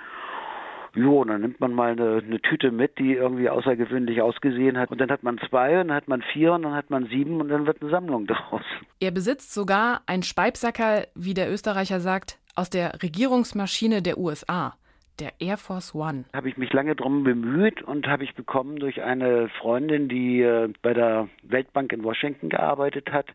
Jo, 0.96 1.24
dann 1.24 1.42
nimmt 1.42 1.60
man 1.60 1.74
mal 1.74 1.92
eine, 1.92 2.22
eine, 2.24 2.40
Tüte 2.40 2.72
mit, 2.72 3.00
die 3.00 3.14
irgendwie 3.14 3.50
außergewöhnlich 3.50 4.22
ausgesehen 4.22 4.78
hat. 4.78 4.92
Und 4.92 5.02
dann 5.02 5.10
hat 5.10 5.24
man 5.24 5.40
zwei, 5.50 5.82
und 5.82 5.88
dann 5.88 5.98
hat 5.98 6.08
man 6.08 6.22
vier, 6.22 6.54
und 6.54 6.64
dann 6.64 6.76
hat 6.76 6.92
man 6.92 7.08
sieben, 7.08 7.42
und 7.42 7.50
dann 7.50 7.66
wird 7.66 7.82
eine 7.82 7.90
Sammlung 7.90 8.28
daraus. 8.28 8.62
Er 9.00 9.12
besitzt 9.12 9.54
sogar 9.54 10.02
ein 10.06 10.22
Speibsacker, 10.22 11.08
wie 11.16 11.34
der 11.34 11.52
Österreicher 11.52 12.00
sagt, 12.00 12.40
aus 12.56 12.70
der 12.70 13.02
Regierungsmaschine 13.02 14.02
der 14.02 14.18
USA. 14.18 14.76
Der 15.20 15.34
Air 15.40 15.58
Force 15.58 15.94
One. 15.94 16.26
Habe 16.34 16.50
ich 16.50 16.58
mich 16.58 16.74
lange 16.74 16.96
drum 16.96 17.24
bemüht 17.24 17.84
und 17.84 18.08
habe 18.08 18.24
ich 18.24 18.34
bekommen 18.34 18.78
durch 18.78 19.04
eine 19.04 19.48
Freundin, 19.60 20.10
die 20.10 20.42
äh, 20.42 20.74
bei 20.82 20.96
der 20.96 21.30
Weltbank 21.44 21.94
in 21.94 22.04
Washington 22.04 22.50
gearbeitet 22.50 23.12
hat 23.12 23.28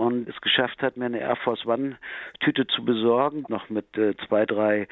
und 0.00 0.28
es 0.28 0.40
geschafft 0.40 0.82
hat, 0.82 0.96
mir 0.96 1.06
eine 1.06 1.20
Air 1.20 1.36
Force 1.36 1.66
One 1.66 1.98
Tüte 2.40 2.66
zu 2.66 2.84
besorgen, 2.84 3.44
noch 3.48 3.68
mit 3.68 3.96
äh, 3.96 4.14
zwei, 4.26 4.46
drei 4.46 4.88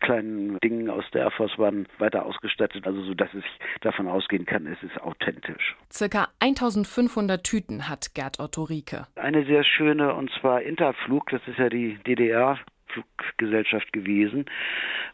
kleinen 0.00 0.58
Dingen 0.60 0.90
aus 0.90 1.04
der 1.12 1.22
Air 1.22 1.30
Force 1.30 1.58
One 1.58 1.84
weiter 1.98 2.24
ausgestattet, 2.24 2.86
also 2.86 3.02
so 3.02 3.14
dass 3.14 3.32
ich 3.34 3.44
davon 3.82 4.08
ausgehen 4.08 4.46
kann, 4.46 4.66
es 4.66 4.82
ist 4.82 5.00
authentisch. 5.00 5.76
Circa 5.92 6.28
1500 6.40 7.44
Tüten 7.44 7.88
hat 7.88 8.14
Gerd 8.14 8.40
Otto 8.40 8.64
Rieke. 8.64 9.06
Eine 9.16 9.44
sehr 9.44 9.64
schöne 9.64 10.14
und 10.14 10.30
zwar 10.40 10.62
Interflug, 10.62 11.28
das 11.30 11.42
ist 11.46 11.58
ja 11.58 11.68
die 11.68 11.98
DDR 12.06 12.58
Fluggesellschaft 12.88 13.92
gewesen. 13.92 14.46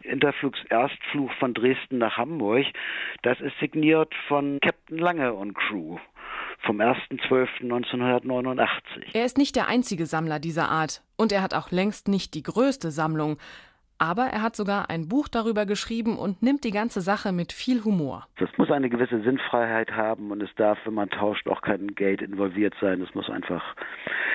Interflugs 0.02 0.60
Erstflug 0.68 1.32
von 1.34 1.54
Dresden 1.54 1.98
nach 1.98 2.16
Hamburg. 2.16 2.66
Das 3.22 3.40
ist 3.40 3.58
signiert 3.58 4.14
von 4.28 4.58
Captain 4.60 4.98
Lange 4.98 5.32
und 5.32 5.54
Crew 5.54 5.98
vom 6.64 6.80
1.12.1989. 6.80 9.14
Er 9.14 9.24
ist 9.24 9.38
nicht 9.38 9.56
der 9.56 9.68
einzige 9.68 10.06
Sammler 10.06 10.38
dieser 10.38 10.68
Art 10.68 11.02
und 11.16 11.32
er 11.32 11.42
hat 11.42 11.54
auch 11.54 11.70
längst 11.70 12.08
nicht 12.08 12.34
die 12.34 12.42
größte 12.42 12.90
Sammlung. 12.90 13.38
Aber 13.98 14.24
er 14.24 14.42
hat 14.42 14.56
sogar 14.56 14.90
ein 14.90 15.08
Buch 15.08 15.28
darüber 15.28 15.64
geschrieben 15.64 16.18
und 16.18 16.42
nimmt 16.42 16.64
die 16.64 16.72
ganze 16.72 17.00
Sache 17.00 17.30
mit 17.30 17.52
viel 17.52 17.84
Humor. 17.84 18.26
Das 18.38 18.48
muss 18.56 18.70
eine 18.70 18.90
gewisse 18.90 19.22
Sinnfreiheit 19.22 19.92
haben 19.92 20.32
und 20.32 20.42
es 20.42 20.52
darf, 20.56 20.78
wenn 20.84 20.94
man 20.94 21.08
tauscht, 21.08 21.46
auch 21.46 21.62
kein 21.62 21.94
Geld 21.94 22.20
involviert 22.20 22.74
sein. 22.80 23.00
Es 23.00 23.14
muss 23.14 23.30
einfach 23.30 23.62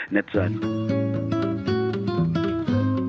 nett 0.10 0.28
sein. 0.32 0.62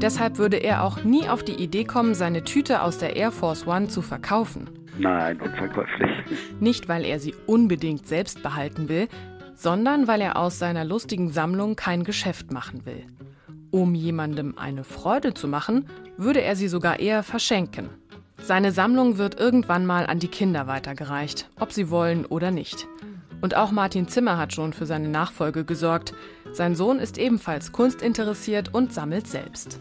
Deshalb 0.03 0.39
würde 0.39 0.57
er 0.57 0.85
auch 0.85 1.05
nie 1.05 1.29
auf 1.29 1.45
die 1.45 1.63
Idee 1.63 1.85
kommen, 1.85 2.15
seine 2.15 2.43
Tüte 2.43 2.83
aus 2.83 2.99
der 2.99 3.17
Air 3.17 3.31
Force 3.31 3.67
One 3.67 3.89
zu 3.89 4.03
verkaufen. 4.03 4.78
Nein, 4.99 5.41
unverkäuflich. 5.41 6.11
Nicht, 6.61 6.89
weil 6.89 7.05
er 7.05 7.21
sie 7.21 7.35
unbedingt 7.47 8.07
selbst 8.07 8.43
behalten 8.43 8.89
will, 8.89 9.09
sondern 9.55 10.07
weil 10.07 10.21
er 10.21 10.37
aus 10.37 10.59
seiner 10.59 10.85
lustigen 10.85 11.31
Sammlung 11.31 11.77
kein 11.77 12.05
Geschäft 12.05 12.53
machen 12.53 12.85
will. 12.85 13.05
Um 13.71 13.95
jemandem 13.95 14.57
eine 14.57 14.85
Freude 14.85 15.35
zu 15.35 15.47
machen, 15.47 15.87
würde 16.17 16.43
er 16.43 16.57
sie 16.57 16.69
sogar 16.69 17.01
eher 17.01 17.23
verschenken. 17.23 17.91
Seine 18.41 18.73
Sammlung 18.73 19.19
wird 19.19 19.39
irgendwann 19.39 19.85
mal 19.85 20.07
an 20.07 20.21
die 20.21 20.29
Kinder 20.29 20.67
weitergereicht, 20.67 21.51
ob 21.59 21.73
sie 21.73 21.91
wollen 21.91 22.25
oder 22.25 22.51
nicht. 22.51 22.87
Und 23.41 23.57
auch 23.57 23.71
Martin 23.71 24.09
Zimmer 24.09 24.37
hat 24.37 24.53
schon 24.53 24.73
für 24.73 24.87
seine 24.87 25.09
Nachfolge 25.09 25.65
gesorgt. 25.65 26.15
Sein 26.53 26.75
Sohn 26.75 26.99
ist 26.99 27.19
ebenfalls 27.19 27.73
kunstinteressiert 27.73 28.75
und 28.75 28.93
sammelt 28.93 29.27
selbst. 29.27 29.81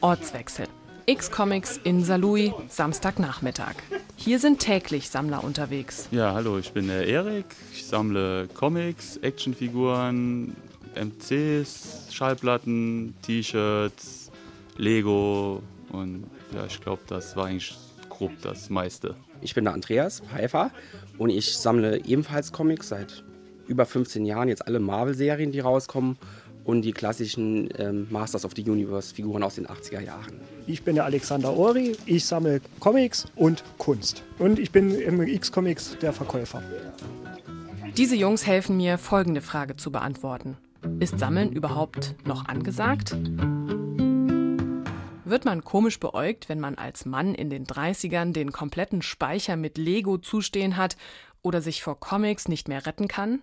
Ortswechsel. 0.00 0.66
X-Comics 1.06 1.80
in 1.82 2.04
Saarlouis, 2.04 2.52
Samstagnachmittag. 2.68 3.74
Hier 4.16 4.38
sind 4.38 4.60
täglich 4.60 5.10
Sammler 5.10 5.42
unterwegs. 5.42 6.08
Ja, 6.12 6.32
hallo, 6.32 6.58
ich 6.58 6.72
bin 6.72 6.86
der 6.86 7.06
Erik. 7.06 7.46
Ich 7.72 7.86
sammle 7.86 8.48
Comics, 8.54 9.16
Actionfiguren, 9.16 10.54
MCs, 10.94 12.08
Schallplatten, 12.12 13.14
T-Shirts, 13.22 14.30
Lego 14.76 15.62
und 15.90 16.24
ja, 16.54 16.66
ich 16.66 16.80
glaube, 16.80 17.02
das 17.08 17.36
war 17.36 17.46
eigentlich 17.46 17.76
grob 18.08 18.32
das 18.42 18.70
meiste. 18.70 19.16
Ich 19.40 19.54
bin 19.54 19.64
der 19.64 19.74
Andreas 19.74 20.20
Pfeiffer 20.20 20.70
und 21.18 21.30
ich 21.30 21.56
sammle 21.56 22.04
ebenfalls 22.04 22.52
Comics 22.52 22.88
seit 22.88 23.24
über 23.66 23.86
15 23.86 24.24
Jahren, 24.24 24.48
jetzt 24.48 24.66
alle 24.66 24.78
Marvel-Serien, 24.78 25.50
die 25.50 25.60
rauskommen 25.60 26.16
und 26.64 26.82
die 26.82 26.92
klassischen 26.92 27.68
ähm, 27.78 28.06
Masters 28.10 28.44
of 28.44 28.52
the 28.54 28.62
Universe-Figuren 28.62 29.42
aus 29.42 29.56
den 29.56 29.66
80er 29.66 30.00
Jahren. 30.00 30.40
Ich 30.66 30.84
bin 30.84 30.94
der 30.94 31.04
Alexander 31.04 31.56
Ori, 31.56 31.96
ich 32.06 32.24
sammle 32.24 32.60
Comics 32.78 33.26
und 33.34 33.64
Kunst. 33.78 34.22
Und 34.38 34.58
ich 34.58 34.70
bin 34.70 34.94
im 34.94 35.20
X-Comics 35.20 35.96
der 36.00 36.12
Verkäufer. 36.12 36.62
Diese 37.96 38.14
Jungs 38.14 38.46
helfen 38.46 38.76
mir, 38.76 38.96
folgende 38.96 39.40
Frage 39.40 39.76
zu 39.76 39.90
beantworten. 39.90 40.56
Ist 41.00 41.18
Sammeln 41.18 41.52
überhaupt 41.52 42.14
noch 42.26 42.46
angesagt? 42.46 43.16
Wird 45.24 45.44
man 45.44 45.64
komisch 45.64 45.98
beäugt, 45.98 46.48
wenn 46.48 46.60
man 46.60 46.76
als 46.76 47.06
Mann 47.06 47.34
in 47.34 47.50
den 47.50 47.66
30ern 47.66 48.32
den 48.32 48.52
kompletten 48.52 49.02
Speicher 49.02 49.56
mit 49.56 49.78
Lego 49.78 50.18
zustehen 50.18 50.76
hat 50.76 50.96
oder 51.42 51.60
sich 51.60 51.82
vor 51.82 51.98
Comics 51.98 52.48
nicht 52.48 52.68
mehr 52.68 52.86
retten 52.86 53.08
kann? 53.08 53.42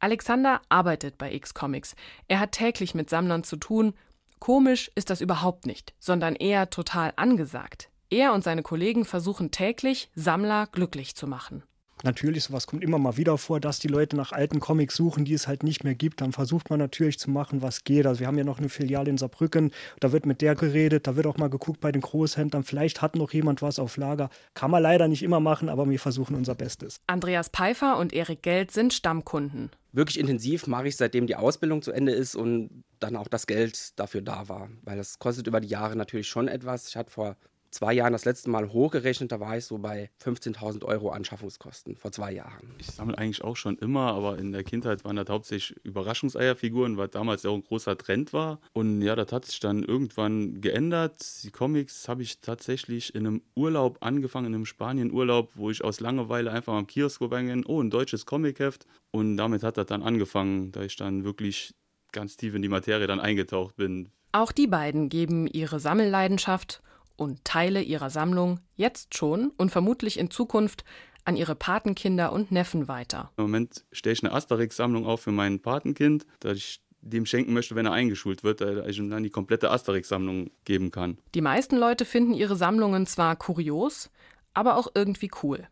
Alexander 0.00 0.60
arbeitet 0.68 1.18
bei 1.18 1.32
X-Comics. 1.32 1.94
Er 2.28 2.40
hat 2.40 2.52
täglich 2.52 2.94
mit 2.94 3.10
Sammlern 3.10 3.42
zu 3.42 3.56
tun. 3.56 3.94
Komisch 4.38 4.90
ist 4.94 5.10
das 5.10 5.20
überhaupt 5.20 5.66
nicht, 5.66 5.94
sondern 5.98 6.34
eher 6.34 6.70
total 6.70 7.12
angesagt. 7.16 7.90
Er 8.10 8.32
und 8.32 8.42
seine 8.42 8.62
Kollegen 8.62 9.04
versuchen 9.04 9.50
täglich, 9.50 10.10
Sammler 10.14 10.66
glücklich 10.66 11.14
zu 11.14 11.26
machen. 11.26 11.62
Natürlich, 12.04 12.44
sowas 12.44 12.66
kommt 12.66 12.84
immer 12.84 12.98
mal 12.98 13.16
wieder 13.16 13.38
vor, 13.38 13.60
dass 13.60 13.78
die 13.80 13.88
Leute 13.88 14.16
nach 14.16 14.32
alten 14.32 14.60
Comics 14.60 14.94
suchen, 14.94 15.24
die 15.24 15.34
es 15.34 15.48
halt 15.48 15.62
nicht 15.62 15.84
mehr 15.84 15.94
gibt. 15.94 16.20
Dann 16.20 16.32
versucht 16.32 16.70
man 16.70 16.78
natürlich 16.78 17.18
zu 17.18 17.30
machen, 17.30 17.60
was 17.60 17.84
geht. 17.84 18.06
Also 18.06 18.20
wir 18.20 18.26
haben 18.26 18.38
ja 18.38 18.44
noch 18.44 18.58
eine 18.58 18.68
Filiale 18.68 19.10
in 19.10 19.18
Saarbrücken, 19.18 19.72
da 20.00 20.12
wird 20.12 20.26
mit 20.26 20.40
der 20.40 20.54
geredet, 20.54 21.06
da 21.06 21.16
wird 21.16 21.26
auch 21.26 21.36
mal 21.36 21.50
geguckt 21.50 21.80
bei 21.80 21.92
den 21.92 22.02
Großhändlern, 22.02 22.62
vielleicht 22.62 23.02
hat 23.02 23.16
noch 23.16 23.32
jemand 23.32 23.62
was 23.62 23.78
auf 23.78 23.96
Lager. 23.96 24.30
Kann 24.54 24.70
man 24.70 24.82
leider 24.82 25.08
nicht 25.08 25.22
immer 25.22 25.40
machen, 25.40 25.68
aber 25.68 25.88
wir 25.88 25.98
versuchen 25.98 26.36
unser 26.36 26.54
Bestes. 26.54 27.00
Andreas 27.06 27.48
Pfeiffer 27.48 27.98
und 27.98 28.12
Erik 28.12 28.42
Geld 28.42 28.70
sind 28.70 28.94
Stammkunden. 28.94 29.70
Wirklich 29.92 30.18
intensiv 30.18 30.66
mache 30.66 30.88
ich, 30.88 30.96
seitdem 30.96 31.26
die 31.26 31.36
Ausbildung 31.36 31.82
zu 31.82 31.92
Ende 31.92 32.12
ist 32.12 32.36
und 32.36 32.84
dann 33.00 33.16
auch 33.16 33.28
das 33.28 33.46
Geld 33.46 33.98
dafür 33.98 34.22
da 34.22 34.48
war. 34.48 34.68
Weil 34.82 34.98
das 34.98 35.18
kostet 35.18 35.46
über 35.46 35.60
die 35.60 35.68
Jahre 35.68 35.96
natürlich 35.96 36.28
schon 36.28 36.46
etwas. 36.46 36.88
Ich 36.88 36.96
hatte 36.96 37.10
vor 37.10 37.36
zwei 37.70 37.92
Jahren 37.92 38.12
das 38.12 38.24
letzte 38.24 38.50
Mal 38.50 38.72
hochgerechnet, 38.72 39.32
da 39.32 39.40
war 39.40 39.56
ich 39.56 39.64
so 39.64 39.78
bei 39.78 40.10
15.000 40.22 40.84
Euro 40.84 41.10
Anschaffungskosten 41.10 41.96
vor 41.96 42.12
zwei 42.12 42.32
Jahren. 42.32 42.74
Ich 42.78 42.86
sammle 42.86 43.16
eigentlich 43.18 43.42
auch 43.42 43.56
schon 43.56 43.76
immer, 43.78 44.12
aber 44.12 44.38
in 44.38 44.52
der 44.52 44.64
Kindheit 44.64 45.04
waren 45.04 45.16
das 45.16 45.28
hauptsächlich 45.28 45.78
Überraschungseierfiguren, 45.84 46.96
weil 46.96 47.08
damals 47.08 47.42
ja 47.42 47.50
auch 47.50 47.56
ein 47.56 47.64
großer 47.64 47.96
Trend 47.98 48.32
war. 48.32 48.60
Und 48.72 49.02
ja, 49.02 49.16
das 49.16 49.32
hat 49.32 49.44
sich 49.44 49.60
dann 49.60 49.82
irgendwann 49.82 50.60
geändert. 50.60 51.42
Die 51.42 51.50
Comics 51.50 52.08
habe 52.08 52.22
ich 52.22 52.40
tatsächlich 52.40 53.14
in 53.14 53.26
einem 53.26 53.42
Urlaub 53.54 53.98
angefangen, 54.00 54.46
in 54.46 54.54
einem 54.54 54.66
Spanien-Urlaub, 54.66 55.50
wo 55.54 55.70
ich 55.70 55.84
aus 55.84 56.00
Langeweile 56.00 56.50
einfach 56.50 56.74
am 56.74 56.86
Kiosk 56.86 57.18
vorbeigegangen 57.18 57.64
oh, 57.66 57.82
ein 57.82 57.90
deutsches 57.90 58.26
Comicheft. 58.26 58.86
Und 59.10 59.36
damit 59.36 59.62
hat 59.62 59.76
das 59.76 59.86
dann 59.86 60.02
angefangen, 60.02 60.72
da 60.72 60.82
ich 60.82 60.96
dann 60.96 61.24
wirklich 61.24 61.74
ganz 62.12 62.36
tief 62.36 62.54
in 62.54 62.62
die 62.62 62.68
Materie 62.68 63.06
dann 63.06 63.20
eingetaucht 63.20 63.76
bin. 63.76 64.10
Auch 64.32 64.52
die 64.52 64.66
beiden 64.66 65.08
geben 65.08 65.46
ihre 65.46 65.80
Sammelleidenschaft 65.80 66.82
und 67.18 67.44
Teile 67.44 67.82
ihrer 67.82 68.10
Sammlung 68.10 68.60
jetzt 68.76 69.16
schon 69.16 69.50
und 69.56 69.70
vermutlich 69.70 70.18
in 70.18 70.30
Zukunft 70.30 70.84
an 71.24 71.36
ihre 71.36 71.56
Patenkinder 71.56 72.32
und 72.32 72.52
Neffen 72.52 72.88
weiter. 72.88 73.32
Im 73.36 73.44
Moment 73.44 73.84
stelle 73.92 74.14
ich 74.14 74.22
eine 74.22 74.32
Asterix-Sammlung 74.32 75.04
auf 75.04 75.22
für 75.22 75.32
mein 75.32 75.60
Patenkind, 75.60 76.26
da 76.40 76.52
ich 76.52 76.80
dem 77.00 77.26
schenken 77.26 77.52
möchte, 77.52 77.74
wenn 77.74 77.86
er 77.86 77.92
eingeschult 77.92 78.44
wird, 78.44 78.60
da 78.60 78.86
ich 78.86 78.98
ihm 78.98 79.10
dann 79.10 79.24
die 79.24 79.30
komplette 79.30 79.70
Asterix-Sammlung 79.70 80.50
geben 80.64 80.90
kann. 80.90 81.18
Die 81.34 81.40
meisten 81.40 81.76
Leute 81.76 82.04
finden 82.04 82.34
ihre 82.34 82.56
Sammlungen 82.56 83.06
zwar 83.06 83.36
kurios, 83.36 84.10
aber 84.54 84.76
auch 84.76 84.88
irgendwie 84.94 85.30
cool. 85.42 85.66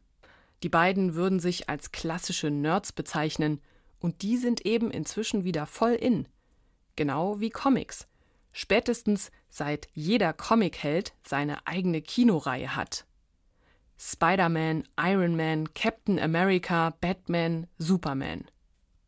Die 0.62 0.68
beiden 0.68 1.14
würden 1.14 1.38
sich 1.38 1.68
als 1.68 1.92
klassische 1.92 2.50
Nerds 2.50 2.92
bezeichnen 2.92 3.60
und 4.00 4.22
die 4.22 4.36
sind 4.36 4.66
eben 4.66 4.90
inzwischen 4.90 5.44
wieder 5.44 5.66
voll 5.66 5.92
in. 5.92 6.26
Genau 6.96 7.40
wie 7.40 7.50
Comics 7.50 8.06
spätestens 8.56 9.30
seit 9.50 9.86
jeder 9.92 10.32
Comicheld 10.32 11.12
seine 11.22 11.66
eigene 11.66 12.00
Kinoreihe 12.00 12.74
hat. 12.74 13.04
Spider-Man, 13.98 14.84
Iron 14.98 15.36
Man, 15.36 15.74
Captain 15.74 16.18
America, 16.18 16.94
Batman, 17.02 17.66
Superman. 17.76 18.46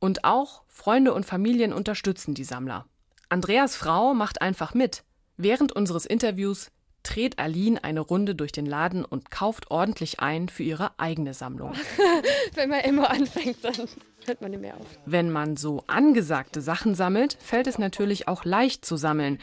Und 0.01 0.25
auch 0.25 0.65
Freunde 0.69 1.15
und 1.15 1.25
Familien 1.25 1.73
unterstützen 1.73 2.35
die 2.35 2.45
Sammler. 2.45 2.87
Andreas 3.31 3.75
Frau 3.75 4.13
macht 4.13 4.43
einfach 4.43 4.75
mit. 4.75 5.03
Während 5.39 5.73
unseres 5.73 6.05
Interviews 6.05 6.71
dreht 7.03 7.39
Aline 7.39 7.83
eine 7.83 8.01
Runde 8.01 8.35
durch 8.35 8.53
den 8.53 8.67
Laden 8.67 9.05
und 9.05 9.31
kauft 9.31 9.71
ordentlich 9.71 10.21
ein 10.21 10.51
für 10.51 10.63
ihre 10.63 10.99
eigene 10.99 11.33
Sammlung. 11.33 11.73
Wenn 12.55 12.69
man 12.69 12.81
immer 12.81 13.11
anfängt, 13.11 13.65
dann 13.65 13.89
hört 14.29 14.41
man 14.41 14.51
nicht 14.51 14.61
mehr 14.61 14.77
auf. 14.77 14.87
Wenn 15.07 15.31
man 15.31 15.57
so 15.57 15.83
angesagte 15.87 16.61
Sachen 16.61 16.95
sammelt, 16.95 17.37
fällt 17.41 17.67
es 17.67 17.79
natürlich 17.79 18.29
auch 18.29 18.45
leicht 18.45 18.85
zu 18.85 18.97
sammeln. 18.97 19.39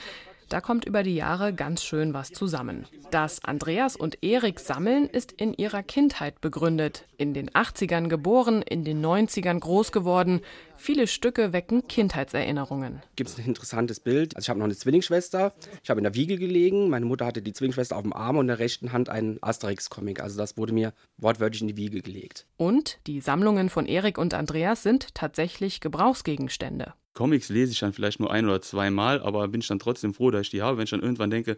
Da 0.49 0.61
kommt 0.61 0.85
über 0.85 1.01
die 1.01 1.15
Jahre 1.15 1.53
ganz 1.53 1.83
schön 1.83 2.13
was 2.13 2.29
zusammen. 2.29 2.85
Dass 3.11 3.43
Andreas 3.43 3.95
und 3.95 4.23
Erik 4.23 4.59
sammeln, 4.59 5.07
ist 5.07 5.31
in 5.31 5.53
ihrer 5.53 5.81
Kindheit 5.83 6.41
begründet. 6.41 7.05
In 7.17 7.33
den 7.33 7.49
80ern 7.49 8.09
geboren, 8.09 8.61
in 8.61 8.83
den 8.83 9.03
90ern 9.03 9.59
groß 9.59 9.91
geworden. 9.91 10.41
Viele 10.75 11.07
Stücke 11.07 11.53
wecken 11.53 11.87
Kindheitserinnerungen. 11.87 13.01
Gibt 13.15 13.29
es 13.29 13.37
ein 13.39 13.45
interessantes 13.45 13.99
Bild? 13.99 14.35
Also 14.35 14.45
ich 14.45 14.49
habe 14.49 14.59
noch 14.59 14.65
eine 14.65 14.75
Zwillingsschwester. 14.75 15.53
Ich 15.83 15.89
habe 15.89 15.99
in 15.99 16.03
der 16.03 16.15
Wiege 16.15 16.37
gelegen. 16.37 16.89
Meine 16.89 17.05
Mutter 17.05 17.25
hatte 17.25 17.41
die 17.41 17.53
Zwillingsschwester 17.53 17.95
auf 17.95 18.03
dem 18.03 18.13
Arm 18.13 18.37
und 18.37 18.45
in 18.45 18.49
der 18.49 18.59
rechten 18.59 18.91
Hand 18.91 19.09
einen 19.09 19.41
Asterix-Comic. 19.41 20.21
Also 20.21 20.37
das 20.37 20.57
wurde 20.57 20.73
mir 20.73 20.93
wortwörtlich 21.17 21.61
in 21.61 21.67
die 21.67 21.77
Wiege 21.77 22.01
gelegt. 22.01 22.45
Und 22.57 22.99
die 23.07 23.21
Sammlungen 23.21 23.69
von 23.69 23.85
Erik 23.85 24.17
und 24.17 24.33
Andreas 24.33 24.83
sind 24.83 25.15
tatsächlich 25.15 25.79
Gebrauchsgegenstände. 25.79 26.93
Comics 27.15 27.49
lese 27.49 27.71
ich 27.71 27.79
dann 27.79 27.93
vielleicht 27.93 28.19
nur 28.19 28.29
ein 28.29 28.45
oder 28.45 28.61
zwei 28.61 28.91
Mal, 28.91 29.21
aber 29.21 29.47
bin 29.47 29.61
ich 29.61 29.67
dann 29.67 29.79
trotzdem 29.79 30.13
froh, 30.13 30.29
dass 30.29 30.41
ich 30.41 30.49
die 30.51 30.61
habe, 30.61 30.77
wenn 30.77 30.83
ich 30.83 30.91
dann 30.91 31.01
irgendwann 31.01 31.31
denke, 31.31 31.57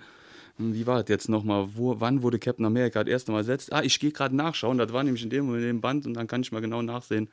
hm, 0.58 0.74
wie 0.74 0.88
war 0.88 1.02
das 1.02 1.10
jetzt 1.10 1.28
nochmal? 1.30 1.70
Wo, 1.74 2.00
wann 2.00 2.22
wurde 2.22 2.40
Captain 2.40 2.66
America 2.66 3.04
das 3.04 3.12
erste 3.12 3.32
Mal 3.32 3.40
ersetzt? 3.40 3.74
Ah, 3.74 3.82
ich 3.82 4.00
gehe 4.00 4.12
gerade 4.12 4.36
nachschauen. 4.36 4.78
Das 4.78 4.94
war 4.94 5.04
nämlich 5.04 5.24
in 5.24 5.30
dem, 5.30 5.54
in 5.54 5.62
dem 5.62 5.82
Band 5.82 6.06
und 6.06 6.14
dann 6.14 6.28
kann 6.28 6.42
ich 6.42 6.52
mal 6.52 6.62
genau 6.62 6.82
nachsehen. 6.82 7.30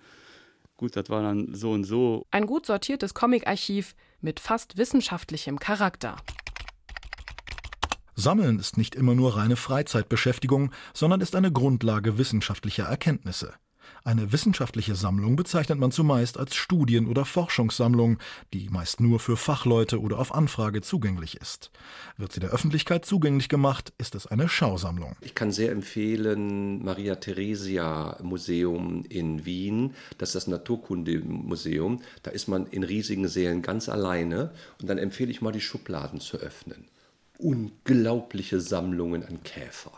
gut, 0.77 0.97
das 0.97 1.09
war 1.09 1.23
dann 1.23 1.55
so 1.55 1.73
und 1.73 1.85
so. 1.85 2.27
Ein 2.31 2.47
gut 2.47 2.67
sortiertes 2.67 3.15
Comicarchiv 3.15 3.95
mit 4.21 4.41
fast 4.41 4.77
wissenschaftlichem 4.79 5.59
Charakter. 5.59 6.17
Sammeln 8.17 8.59
ist 8.59 8.79
nicht 8.79 8.95
immer 8.95 9.15
nur 9.15 9.37
reine 9.37 9.57
Freizeitbeschäftigung, 9.57 10.73
sondern 10.95 11.21
ist 11.21 11.35
eine 11.35 11.53
Grundlage 11.53 12.17
wissenschaftlicher 12.17 12.85
Erkenntnisse. 12.85 13.55
Eine 14.05 14.33
wissenschaftliche 14.33 14.95
Sammlung 14.95 15.35
bezeichnet 15.35 15.79
man 15.79 15.91
zumeist 15.91 16.39
als 16.39 16.55
Studien- 16.55 17.07
oder 17.07 17.25
Forschungssammlung, 17.25 18.19
die 18.53 18.69
meist 18.69 19.01
nur 19.01 19.19
für 19.19 19.37
Fachleute 19.37 20.01
oder 20.01 20.19
auf 20.19 20.35
Anfrage 20.35 20.83
zugänglich 20.83 21.39
ist. 21.39 21.71
Wird 22.19 22.33
sie 22.33 22.41
der 22.41 22.51
Öffentlichkeit 22.51 23.07
zugänglich 23.07 23.49
gemacht, 23.49 23.95
ist 23.97 24.15
es 24.15 24.27
eine 24.27 24.49
Schausammlung. 24.49 25.17
Ich 25.23 25.35
kann 25.35 25.53
sehr 25.53 25.73
empfehlen 25.73 26.85
Maria 26.85 27.15
Theresia 27.15 28.19
Museum 28.23 29.05
in 29.09 29.47
Wien, 29.47 29.95
das 30.19 30.31
ist 30.31 30.35
das 30.35 30.47
Naturkundemuseum. 30.49 32.03
Da 32.23 32.31
ist 32.31 32.49
man 32.49 32.67
in 32.67 32.83
riesigen 32.83 33.29
Sälen 33.29 33.63
ganz 33.63 33.89
alleine 33.89 34.51
und 34.81 34.89
dann 34.89 34.99
empfehle 34.99 35.31
ich 35.31 35.41
mal 35.41 35.53
die 35.53 35.61
Schubladen 35.61 36.21
zu 36.21 36.37
öffnen. 36.39 36.89
Unglaubliche 37.39 38.61
Sammlungen 38.61 39.25
an 39.25 39.43
Käfer, 39.43 39.93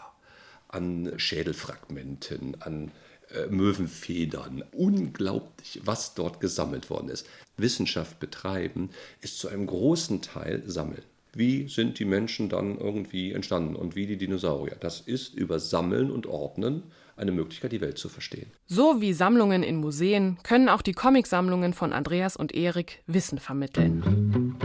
an 0.69 1.13
Schädelfragmenten, 1.17 2.63
an 2.63 2.93
äh, 3.35 3.47
Möwenfedern. 3.49 4.63
Unglaublich, 4.73 5.81
was 5.85 6.15
dort 6.15 6.41
gesammelt 6.41 6.91
worden 6.91 7.09
ist. 7.09 7.27
Wissenschaft 7.57 8.21
betreiben 8.21 8.91
ist 9.21 9.39
zu 9.39 9.49
einem 9.49 9.67
großen 9.67 10.23
Teil 10.23 10.63
Sammeln. 10.67 11.03
Wie 11.35 11.69
sind 11.69 11.99
die 11.99 12.05
Menschen 12.05 12.49
dann 12.49 12.79
irgendwie 12.79 13.33
entstanden 13.33 13.77
und 13.77 13.97
wie 13.97 14.07
die 14.07 14.17
Dinosaurier? 14.17 14.77
Das 14.79 15.01
ist 15.01 15.35
über 15.35 15.59
Sammeln 15.59 16.11
und 16.11 16.27
Ordnen 16.27 16.85
eine 17.17 17.33
Möglichkeit, 17.33 17.73
die 17.73 17.81
Welt 17.81 17.99
zu 17.99 18.09
verstehen. 18.09 18.51
So 18.67 19.01
wie 19.01 19.13
Sammlungen 19.13 19.63
in 19.63 19.77
Museen 19.77 20.39
können 20.43 20.69
auch 20.69 20.83
die 20.83 20.93
Comicsammlungen 20.93 21.75
von 21.75 21.93
Andreas 21.93 22.37
und 22.37 22.55
Erik 22.55 23.03
Wissen 23.07 23.39
vermitteln. 23.39 24.57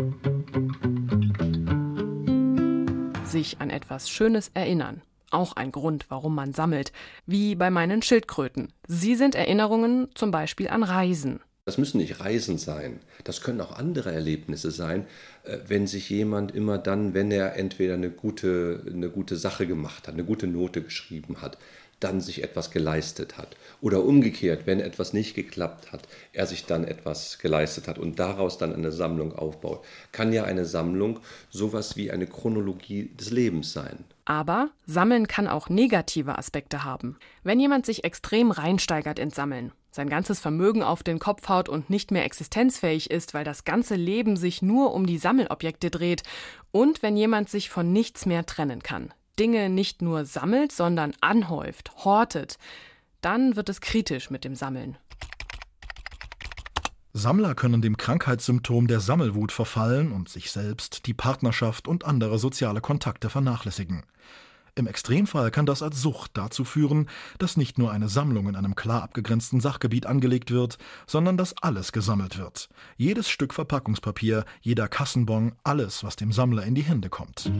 Sich 3.25 3.59
an 3.59 3.69
etwas 3.69 4.09
Schönes 4.09 4.51
erinnern 4.53 5.01
auch 5.31 5.53
ein 5.53 5.71
Grund, 5.71 6.05
warum 6.09 6.35
man 6.35 6.53
sammelt, 6.53 6.91
wie 7.25 7.55
bei 7.55 7.69
meinen 7.69 8.01
Schildkröten. 8.01 8.73
Sie 8.87 9.15
sind 9.15 9.35
Erinnerungen 9.35 10.09
zum 10.15 10.31
Beispiel 10.31 10.69
an 10.69 10.83
Reisen. 10.83 11.41
Das 11.65 11.77
müssen 11.77 11.99
nicht 11.99 12.19
Reisen 12.19 12.57
sein. 12.57 13.01
Das 13.23 13.41
können 13.41 13.61
auch 13.61 13.77
andere 13.77 14.11
Erlebnisse 14.11 14.71
sein, 14.71 15.05
äh, 15.43 15.59
wenn 15.67 15.85
sich 15.85 16.09
jemand 16.09 16.55
immer 16.55 16.79
dann, 16.79 17.13
wenn 17.13 17.29
er 17.29 17.55
entweder 17.55 17.93
eine 17.93 18.09
gute, 18.09 18.83
eine 18.87 19.09
gute 19.09 19.35
Sache 19.35 19.67
gemacht 19.67 20.07
hat, 20.07 20.15
eine 20.15 20.23
gute 20.23 20.47
Note 20.47 20.81
geschrieben 20.81 21.41
hat, 21.41 21.57
dann 21.99 22.19
sich 22.19 22.43
etwas 22.43 22.71
geleistet 22.71 23.37
hat. 23.37 23.55
Oder 23.79 24.03
umgekehrt, 24.03 24.65
wenn 24.65 24.79
etwas 24.79 25.13
nicht 25.13 25.35
geklappt 25.35 25.91
hat, 25.91 26.07
er 26.33 26.47
sich 26.47 26.65
dann 26.65 26.83
etwas 26.83 27.37
geleistet 27.37 27.87
hat 27.87 27.99
und 27.99 28.17
daraus 28.17 28.57
dann 28.57 28.73
eine 28.73 28.91
Sammlung 28.91 29.33
aufbaut. 29.33 29.85
Kann 30.11 30.33
ja 30.33 30.43
eine 30.43 30.65
Sammlung 30.65 31.19
sowas 31.51 31.95
wie 31.95 32.11
eine 32.11 32.25
Chronologie 32.25 33.11
des 33.19 33.29
Lebens 33.29 33.71
sein. 33.71 34.03
Aber 34.25 34.71
Sammeln 34.87 35.27
kann 35.27 35.47
auch 35.47 35.69
negative 35.69 36.37
Aspekte 36.37 36.83
haben. 36.83 37.17
Wenn 37.43 37.59
jemand 37.59 37.85
sich 37.85 38.03
extrem 38.03 38.49
reinsteigert 38.49 39.19
ins 39.19 39.35
Sammeln, 39.35 39.71
sein 39.91 40.09
ganzes 40.09 40.39
Vermögen 40.39 40.83
auf 40.83 41.03
den 41.03 41.19
Kopf 41.19 41.49
haut 41.49 41.69
und 41.69 41.89
nicht 41.89 42.11
mehr 42.11 42.25
existenzfähig 42.25 43.11
ist, 43.11 43.33
weil 43.33 43.43
das 43.43 43.65
ganze 43.65 43.95
Leben 43.95 44.37
sich 44.37 44.61
nur 44.61 44.93
um 44.93 45.05
die 45.05 45.17
Sammelobjekte 45.17 45.91
dreht, 45.91 46.23
und 46.71 47.03
wenn 47.03 47.17
jemand 47.17 47.49
sich 47.49 47.69
von 47.69 47.91
nichts 47.91 48.25
mehr 48.25 48.45
trennen 48.45 48.81
kann, 48.81 49.13
Dinge 49.37 49.69
nicht 49.69 50.01
nur 50.01 50.25
sammelt, 50.25 50.71
sondern 50.71 51.13
anhäuft, 51.19 51.91
hortet, 52.05 52.57
dann 53.21 53.55
wird 53.55 53.69
es 53.69 53.81
kritisch 53.81 54.29
mit 54.29 54.45
dem 54.45 54.55
Sammeln. 54.55 54.97
Sammler 57.13 57.55
können 57.55 57.81
dem 57.81 57.97
Krankheitssymptom 57.97 58.87
der 58.87 59.01
Sammelwut 59.01 59.51
verfallen 59.51 60.13
und 60.13 60.29
sich 60.29 60.51
selbst, 60.51 61.07
die 61.07 61.13
Partnerschaft 61.13 61.87
und 61.87 62.05
andere 62.05 62.39
soziale 62.39 62.79
Kontakte 62.79 63.29
vernachlässigen. 63.29 64.03
Im 64.73 64.87
Extremfall 64.87 65.51
kann 65.51 65.65
das 65.65 65.83
als 65.83 66.01
Sucht 66.01 66.31
dazu 66.35 66.63
führen, 66.63 67.07
dass 67.39 67.57
nicht 67.57 67.77
nur 67.77 67.91
eine 67.91 68.07
Sammlung 68.07 68.47
in 68.47 68.55
einem 68.55 68.73
klar 68.73 69.03
abgegrenzten 69.03 69.59
Sachgebiet 69.59 70.05
angelegt 70.05 70.49
wird, 70.49 70.77
sondern 71.05 71.35
dass 71.35 71.53
alles 71.61 71.91
gesammelt 71.91 72.37
wird. 72.37 72.69
Jedes 72.95 73.29
Stück 73.29 73.53
Verpackungspapier, 73.53 74.45
jeder 74.61 74.87
Kassenbon, 74.87 75.53
alles, 75.65 76.05
was 76.05 76.15
dem 76.15 76.31
Sammler 76.31 76.63
in 76.63 76.75
die 76.75 76.83
Hände 76.83 77.09
kommt. 77.09 77.51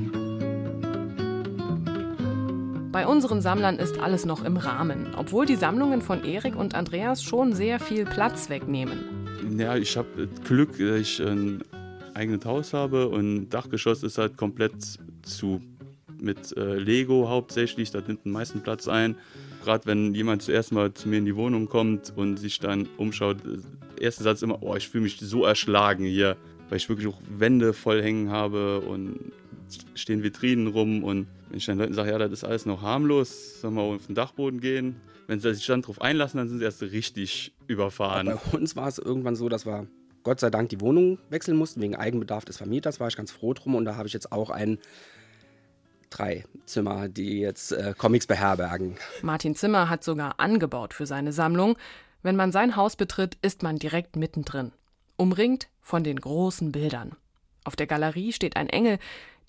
Bei 2.94 3.06
unseren 3.06 3.42
Sammlern 3.42 3.78
ist 3.78 4.00
alles 4.00 4.26
noch 4.26 4.46
im 4.46 4.56
Rahmen, 4.56 5.14
obwohl 5.16 5.46
die 5.46 5.56
Sammlungen 5.56 6.02
von 6.02 6.24
Erik 6.24 6.56
und 6.56 6.76
Andreas 6.76 7.22
schon 7.22 7.54
sehr 7.54 7.82
viel 7.82 8.06
Platz 8.06 8.50
wegnehmen. 8.50 9.00
Ja, 9.58 9.76
ich 9.76 9.98
habe 9.98 10.30
Glück, 10.46 10.78
dass 10.78 11.00
ich 11.00 11.22
ein 11.22 11.62
eigenes 12.14 12.46
Haus 12.46 12.74
habe 12.74 13.10
und 13.10 13.50
Dachgeschoss 13.50 14.04
ist 14.04 14.18
halt 14.18 14.38
komplett 14.38 14.74
zu 15.24 15.62
mit 16.22 16.56
äh, 16.58 16.76
Lego 16.76 17.30
hauptsächlich, 17.30 17.92
das 17.92 18.08
nimmt 18.08 18.26
den 18.26 18.32
meisten 18.32 18.62
Platz 18.62 18.88
ein. 18.88 19.16
Gerade 19.64 19.86
wenn 19.86 20.14
jemand 20.14 20.42
zuerst 20.42 20.72
mal 20.72 20.94
zu 20.94 21.10
mir 21.10 21.18
in 21.18 21.26
die 21.26 21.36
Wohnung 21.36 21.68
kommt 21.68 22.14
und 22.16 22.38
sich 22.38 22.60
dann 22.60 22.88
umschaut, 22.98 23.38
der 23.44 23.62
erste 24.02 24.24
Satz 24.24 24.42
immer, 24.42 24.62
oh, 24.62 24.76
ich 24.76 24.90
fühle 24.90 25.04
mich 25.04 25.20
so 25.20 25.46
erschlagen 25.46 26.06
hier, 26.06 26.38
weil 26.70 26.78
ich 26.78 26.90
wirklich 26.90 27.08
auch 27.08 27.20
Wände 27.30 27.74
voll 27.74 28.02
hängen 28.02 28.32
habe 28.32 28.82
und 28.82 29.32
stehen 29.96 30.24
Vitrinen 30.24 30.68
rum 30.68 31.04
und 31.04 31.28
wenn 31.50 31.58
ich 31.58 31.66
dann 31.66 31.78
Leuten 31.78 31.94
sage, 31.94 32.12
ja, 32.12 32.18
das 32.18 32.32
ist 32.32 32.44
alles 32.44 32.66
noch 32.66 32.82
harmlos, 32.82 33.62
sollen 33.62 33.74
wir 33.74 33.82
auf 33.82 34.06
den 34.06 34.16
Dachboden 34.16 34.62
gehen. 34.62 34.96
Wenn 35.28 35.40
sie 35.40 35.54
sich 35.54 35.66
dann 35.66 35.82
darauf 35.82 36.02
einlassen, 36.02 36.38
dann 36.38 36.50
sind 36.50 36.60
sie 36.60 36.64
erst 36.64 36.82
richtig 36.82 37.54
überfahren. 37.68 38.28
Bei 38.28 38.58
uns 38.58 38.76
war 38.76 38.88
es 38.88 38.98
irgendwann 38.98 39.36
so, 39.36 39.50
dass 39.50 39.66
wir 39.66 39.88
Gott 40.24 40.40
sei 40.40 40.50
Dank 40.50 40.70
die 40.70 40.82
Wohnung 40.82 41.18
wechseln 41.30 41.58
mussten, 41.58 41.82
wegen 41.82 41.96
Eigenbedarf 41.96 42.46
des 42.46 42.58
Vermieters, 42.58 43.00
war 43.00 43.08
ich 43.08 43.16
ganz 43.16 43.32
froh 43.32 43.54
drum 43.54 43.76
und 43.76 43.86
da 43.86 43.96
habe 43.96 44.08
ich 44.08 44.14
jetzt 44.14 44.32
auch 44.32 44.50
ein 44.50 44.78
drei 46.12 46.44
Zimmer, 46.66 47.10
die 47.10 47.40
jetzt 47.40 47.72
äh, 47.72 47.94
Comics 47.98 48.28
beherbergen. 48.28 48.98
Martin 49.22 49.56
Zimmer 49.56 49.90
hat 49.90 50.04
sogar 50.04 50.40
angebaut 50.40 50.94
für 50.94 51.06
seine 51.06 51.34
Sammlung. 51.34 51.78
Wenn 52.22 52.36
man 52.36 52.52
sein 52.52 52.76
Haus 52.76 52.96
betritt, 52.96 53.38
ist 53.42 53.64
man 53.64 53.78
direkt 53.78 54.16
mittendrin, 54.16 54.72
umringt 55.18 55.70
von 55.82 56.04
den 56.04 56.20
großen 56.20 56.72
Bildern. 56.72 57.16
Auf 57.64 57.76
der 57.76 57.88
Galerie 57.88 58.34
steht 58.34 58.56
ein 58.56 58.70
Engel, 58.70 59.00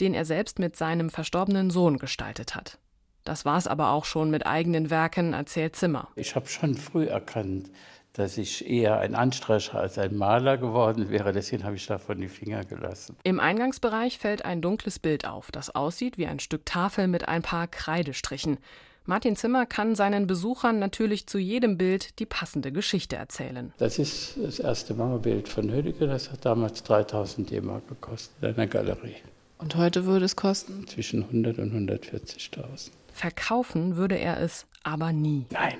den 0.00 0.14
er 0.14 0.24
selbst 0.24 0.58
mit 0.58 0.76
seinem 0.76 1.10
verstorbenen 1.10 1.70
Sohn 1.70 1.98
gestaltet 1.98 2.54
hat. 2.54 2.78
Das 3.24 3.44
war's 3.44 3.66
aber 3.66 3.90
auch 3.90 4.04
schon 4.04 4.30
mit 4.30 4.46
eigenen 4.46 4.90
Werken, 4.90 5.32
erzählt 5.32 5.76
Zimmer. 5.76 6.08
Ich 6.16 6.34
habe 6.34 6.48
schon 6.48 6.74
früh 6.74 7.06
erkannt, 7.06 7.70
dass 8.12 8.36
ich 8.36 8.68
eher 8.68 8.98
ein 8.98 9.14
Anstreicher 9.14 9.78
als 9.78 9.98
ein 9.98 10.16
Maler 10.16 10.58
geworden 10.58 11.10
wäre. 11.10 11.32
Deswegen 11.32 11.64
habe 11.64 11.76
ich 11.76 11.86
davon 11.86 12.20
die 12.20 12.28
Finger 12.28 12.64
gelassen. 12.64 13.16
Im 13.24 13.40
Eingangsbereich 13.40 14.18
fällt 14.18 14.44
ein 14.44 14.60
dunkles 14.60 14.98
Bild 14.98 15.26
auf, 15.26 15.50
das 15.50 15.74
aussieht 15.74 16.18
wie 16.18 16.26
ein 16.26 16.38
Stück 16.38 16.66
Tafel 16.66 17.08
mit 17.08 17.28
ein 17.28 17.42
paar 17.42 17.68
Kreidestrichen. 17.68 18.58
Martin 19.04 19.34
Zimmer 19.34 19.66
kann 19.66 19.96
seinen 19.96 20.28
Besuchern 20.28 20.78
natürlich 20.78 21.26
zu 21.26 21.38
jedem 21.38 21.76
Bild 21.76 22.20
die 22.20 22.26
passende 22.26 22.70
Geschichte 22.70 23.16
erzählen. 23.16 23.72
Das 23.78 23.98
ist 23.98 24.36
das 24.40 24.60
erste 24.60 24.94
Mauerbild 24.94 25.48
von 25.48 25.72
Hödecke. 25.72 26.06
Das 26.06 26.30
hat 26.30 26.44
damals 26.44 26.84
3000 26.84 27.50
D-Mark 27.50 27.88
gekostet 27.88 28.36
in 28.42 28.54
einer 28.54 28.68
Galerie. 28.68 29.16
Und 29.58 29.74
heute 29.74 30.04
würde 30.06 30.24
es 30.24 30.36
kosten? 30.36 30.86
Zwischen 30.86 31.24
100 31.24 31.58
und 31.58 31.72
140.000. 31.90 32.90
Verkaufen 33.12 33.96
würde 33.96 34.16
er 34.16 34.40
es 34.40 34.66
aber 34.84 35.12
nie. 35.12 35.46
Nein, 35.50 35.78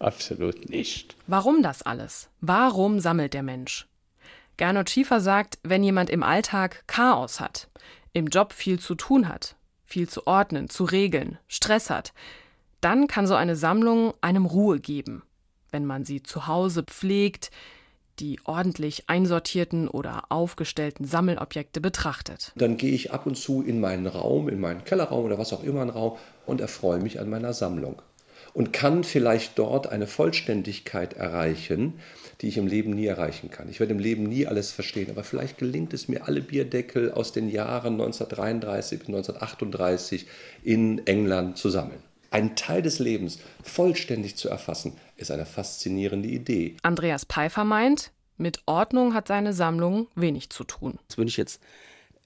absolut 0.00 0.68
nicht. 0.68 1.16
Warum 1.26 1.62
das 1.62 1.82
alles? 1.82 2.28
Warum 2.40 3.00
sammelt 3.00 3.34
der 3.34 3.42
Mensch? 3.42 3.86
Gernot 4.56 4.90
Schiefer 4.90 5.20
sagt, 5.20 5.58
wenn 5.62 5.82
jemand 5.82 6.10
im 6.10 6.22
Alltag 6.22 6.84
Chaos 6.86 7.40
hat, 7.40 7.68
im 8.12 8.26
Job 8.26 8.52
viel 8.52 8.78
zu 8.78 8.94
tun 8.94 9.28
hat, 9.28 9.56
viel 9.84 10.08
zu 10.08 10.26
ordnen, 10.26 10.68
zu 10.68 10.84
regeln, 10.84 11.38
Stress 11.48 11.88
hat, 11.88 12.12
dann 12.80 13.06
kann 13.06 13.26
so 13.26 13.34
eine 13.34 13.56
Sammlung 13.56 14.14
einem 14.20 14.46
Ruhe 14.46 14.80
geben. 14.80 15.22
Wenn 15.70 15.86
man 15.86 16.04
sie 16.04 16.22
zu 16.22 16.46
Hause 16.46 16.82
pflegt, 16.82 17.50
die 18.18 18.38
ordentlich 18.44 19.08
einsortierten 19.08 19.88
oder 19.88 20.24
aufgestellten 20.28 21.06
Sammelobjekte 21.06 21.80
betrachtet. 21.80 22.52
Dann 22.54 22.76
gehe 22.76 22.92
ich 22.92 23.12
ab 23.12 23.26
und 23.26 23.36
zu 23.36 23.62
in 23.62 23.80
meinen 23.80 24.06
Raum, 24.06 24.48
in 24.48 24.60
meinen 24.60 24.84
Kellerraum 24.84 25.24
oder 25.24 25.38
was 25.38 25.52
auch 25.52 25.62
immer 25.62 25.80
ein 25.80 25.90
Raum 25.90 26.18
und 26.44 26.60
erfreue 26.60 27.00
mich 27.00 27.18
an 27.18 27.30
meiner 27.30 27.54
Sammlung. 27.54 28.02
Und 28.52 28.72
kann 28.72 29.04
vielleicht 29.04 29.58
dort 29.58 29.86
eine 29.86 30.06
Vollständigkeit 30.06 31.14
erreichen, 31.14 32.00
die 32.40 32.48
ich 32.48 32.56
im 32.56 32.66
Leben 32.66 32.90
nie 32.90 33.06
erreichen 33.06 33.50
kann. 33.50 33.68
Ich 33.68 33.80
werde 33.80 33.92
im 33.92 33.98
Leben 33.98 34.24
nie 34.24 34.46
alles 34.46 34.72
verstehen, 34.72 35.10
aber 35.10 35.24
vielleicht 35.24 35.58
gelingt 35.58 35.92
es 35.94 36.08
mir, 36.08 36.26
alle 36.26 36.40
Bierdeckel 36.40 37.12
aus 37.12 37.32
den 37.32 37.48
Jahren 37.48 37.94
1933 37.94 38.98
bis 38.98 39.08
1938 39.08 40.26
in 40.64 41.06
England 41.06 41.58
zu 41.58 41.70
sammeln. 41.70 42.02
Einen 42.30 42.54
Teil 42.54 42.82
des 42.82 42.98
Lebens 42.98 43.40
vollständig 43.62 44.36
zu 44.36 44.48
erfassen, 44.48 44.92
ist 45.16 45.30
eine 45.30 45.46
faszinierende 45.46 46.28
Idee. 46.28 46.76
Andreas 46.82 47.24
Pfeiffer 47.24 47.64
meint, 47.64 48.12
mit 48.36 48.62
Ordnung 48.66 49.14
hat 49.14 49.28
seine 49.28 49.52
Sammlung 49.52 50.06
wenig 50.14 50.50
zu 50.50 50.64
tun. 50.64 50.98
Das 51.08 51.18
würde 51.18 51.28
ich 51.28 51.36
jetzt 51.36 51.60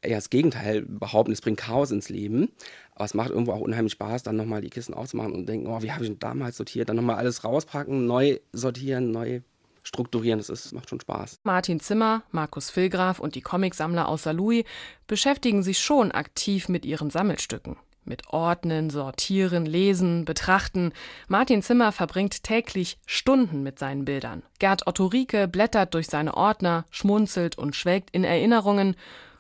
eher 0.05 0.19
das 0.19 0.31
Gegenteil 0.31 0.83
behaupten, 0.83 1.33
es 1.33 1.41
bringt 1.41 1.59
Chaos 1.59 1.91
ins 1.91 2.09
Leben. 2.09 2.51
Aber 2.95 3.05
es 3.05 3.15
macht 3.15 3.31
irgendwo 3.31 3.53
auch 3.53 3.61
unheimlich 3.61 3.93
Spaß, 3.93 4.23
dann 4.23 4.37
nochmal 4.37 4.61
die 4.61 4.71
Kisten 4.71 4.95
aufzumachen 4.95 5.33
und 5.33 5.49
denken, 5.49 5.67
oh, 5.67 5.83
wie 5.83 5.91
habe 5.91 6.05
ich 6.05 6.11
denn 6.11 6.19
damals 6.19 6.57
sortiert? 6.57 6.89
Dann 6.89 6.97
nochmal 6.97 7.17
alles 7.17 7.45
rauspacken, 7.45 8.07
neu 8.07 8.39
sortieren, 8.53 9.11
neu 9.11 9.41
strukturieren. 9.83 10.39
Das 10.39 10.49
ist, 10.49 10.73
macht 10.73 10.91
schon 10.91 11.01
Spaß. 11.01 11.41
Martin 11.45 11.81
Zimmer, 11.81 12.23
Markus 12.31 12.71
Filgraf 12.71 13.21
und 13.21 13.35
die 13.35 13.43
Comicsammler 13.43 14.09
aus 14.09 14.25
Saarlouis 14.25 14.65
beschäftigen 15.07 15.63
sich 15.63 15.79
schon 15.79 16.11
aktiv 16.13 16.69
mit 16.69 16.85
ihren 16.85 17.11
Sammelstücken. 17.11 17.77
Mit 18.07 18.29
Ordnen, 18.29 18.91
Sortieren, 18.91 19.65
Lesen, 19.65 20.27
Betrachten. 20.27 20.93
Martin 21.27 21.63
Zimmer 21.63 21.91
verbringt 21.91 22.43
täglich 22.43 22.99
Stunden 23.07 23.63
mit 23.63 23.79
seinen 23.79 24.05
Bildern. 24.05 24.43
Gerd 24.59 24.87
Otto 24.87 25.07
Rieke 25.07 25.49
blättert 25.49 25.95
durch 25.95 26.09
seine 26.09 26.37
Ordner, 26.37 26.85
schmunzelt 26.91 27.57
und 27.57 27.75
schwelgt 27.75 28.11
in 28.11 28.25
Erinnerungen. 28.25 28.95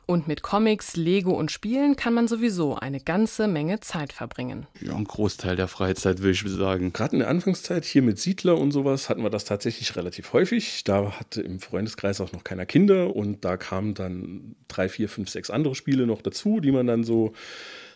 Und 0.06 0.28
mit 0.28 0.42
Comics, 0.42 0.96
Lego 0.96 1.32
und 1.32 1.50
Spielen 1.50 1.96
kann 1.96 2.12
man 2.12 2.28
sowieso 2.28 2.74
eine 2.74 3.00
ganze 3.00 3.48
Menge 3.48 3.80
Zeit 3.80 4.12
verbringen. 4.12 4.66
Ja, 4.80 4.94
ein 4.94 5.04
Großteil 5.04 5.56
der 5.56 5.68
Freizeit, 5.68 6.18
würde 6.18 6.32
ich 6.32 6.42
sagen. 6.42 6.92
Gerade 6.92 7.12
in 7.14 7.18
der 7.20 7.28
Anfangszeit 7.28 7.84
hier 7.84 8.02
mit 8.02 8.18
Siedler 8.18 8.58
und 8.58 8.72
sowas 8.72 9.08
hatten 9.08 9.22
wir 9.22 9.30
das 9.30 9.44
tatsächlich 9.44 9.96
relativ 9.96 10.32
häufig. 10.34 10.84
Da 10.84 11.18
hatte 11.18 11.40
im 11.40 11.58
Freundeskreis 11.58 12.20
auch 12.20 12.32
noch 12.32 12.44
keiner 12.44 12.66
Kinder 12.66 13.16
und 13.16 13.44
da 13.44 13.56
kamen 13.56 13.94
dann 13.94 14.56
drei, 14.68 14.88
vier, 14.88 15.08
fünf, 15.08 15.30
sechs 15.30 15.48
andere 15.48 15.74
Spiele 15.74 16.06
noch 16.06 16.20
dazu, 16.20 16.60
die 16.60 16.72
man 16.72 16.86
dann 16.86 17.04
so 17.04 17.32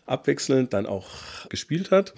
abwechselnd 0.06 0.72
dann 0.72 0.86
auch 0.86 1.08
gespielt 1.50 1.90
hat. 1.90 2.14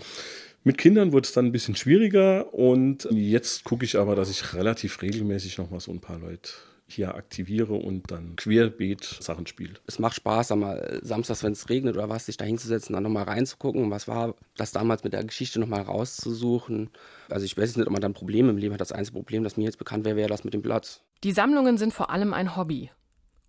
Mit 0.63 0.79
Kindern 0.79 1.13
wurde 1.13 1.27
es 1.27 1.33
dann 1.33 1.47
ein 1.47 1.53
bisschen 1.53 1.75
schwieriger 1.75 2.53
und 2.53 3.09
jetzt 3.11 3.65
gucke 3.65 3.85
ich 3.85 3.97
aber, 3.97 4.15
dass 4.15 4.31
ich 4.31 4.55
relativ 4.55 5.01
regelmäßig 5.03 5.59
noch 5.59 5.71
mal 5.71 5.81
so 5.81 5.91
ein 5.91 6.01
paar 6.01 6.19
Leute 6.19 6.51
hier 6.93 7.15
aktiviere 7.15 7.75
und 7.75 8.11
dann 8.11 8.37
querbeet 8.37 9.05
Sachen 9.21 9.47
spielt. 9.47 9.81
Es 9.87 9.99
macht 9.99 10.17
Spaß, 10.17 10.53
einmal 10.53 11.01
samstags, 11.03 11.43
wenn 11.43 11.53
es 11.53 11.69
regnet 11.69 11.97
oder 11.97 12.09
was, 12.09 12.27
sich 12.27 12.37
da 12.37 12.45
hinzusetzen, 12.45 12.95
dann 12.95 13.03
nochmal 13.03 13.25
reinzugucken, 13.25 13.91
was 13.91 14.09
war 14.09 14.35
das 14.57 14.73
damals 14.73 15.05
mit 15.05 15.13
der 15.13 15.25
Geschichte 15.25 15.61
nochmal 15.61 15.83
rauszusuchen. 15.83 16.91
Also 17.29 17.45
ich 17.45 17.57
weiß 17.57 17.77
nicht, 17.77 17.87
ob 17.87 17.93
man 17.93 18.03
dann 18.03 18.15
Probleme 18.15 18.51
im 18.51 18.57
Leben 18.57 18.75
hat. 18.75 18.81
Das 18.81 18.93
einzige 18.93 19.19
Problem, 19.19 19.45
das 19.45 19.57
mir 19.57 19.65
jetzt 19.65 19.79
bekannt 19.79 20.05
wäre, 20.05 20.17
wäre 20.17 20.29
das 20.29 20.45
mit 20.45 20.55
dem 20.55 20.63
Platz. 20.63 21.03
Die 21.23 21.33
Sammlungen 21.33 21.79
sind 21.79 21.93
vor 21.93 22.11
allem 22.11 22.33
ein 22.33 22.57
Hobby. 22.57 22.91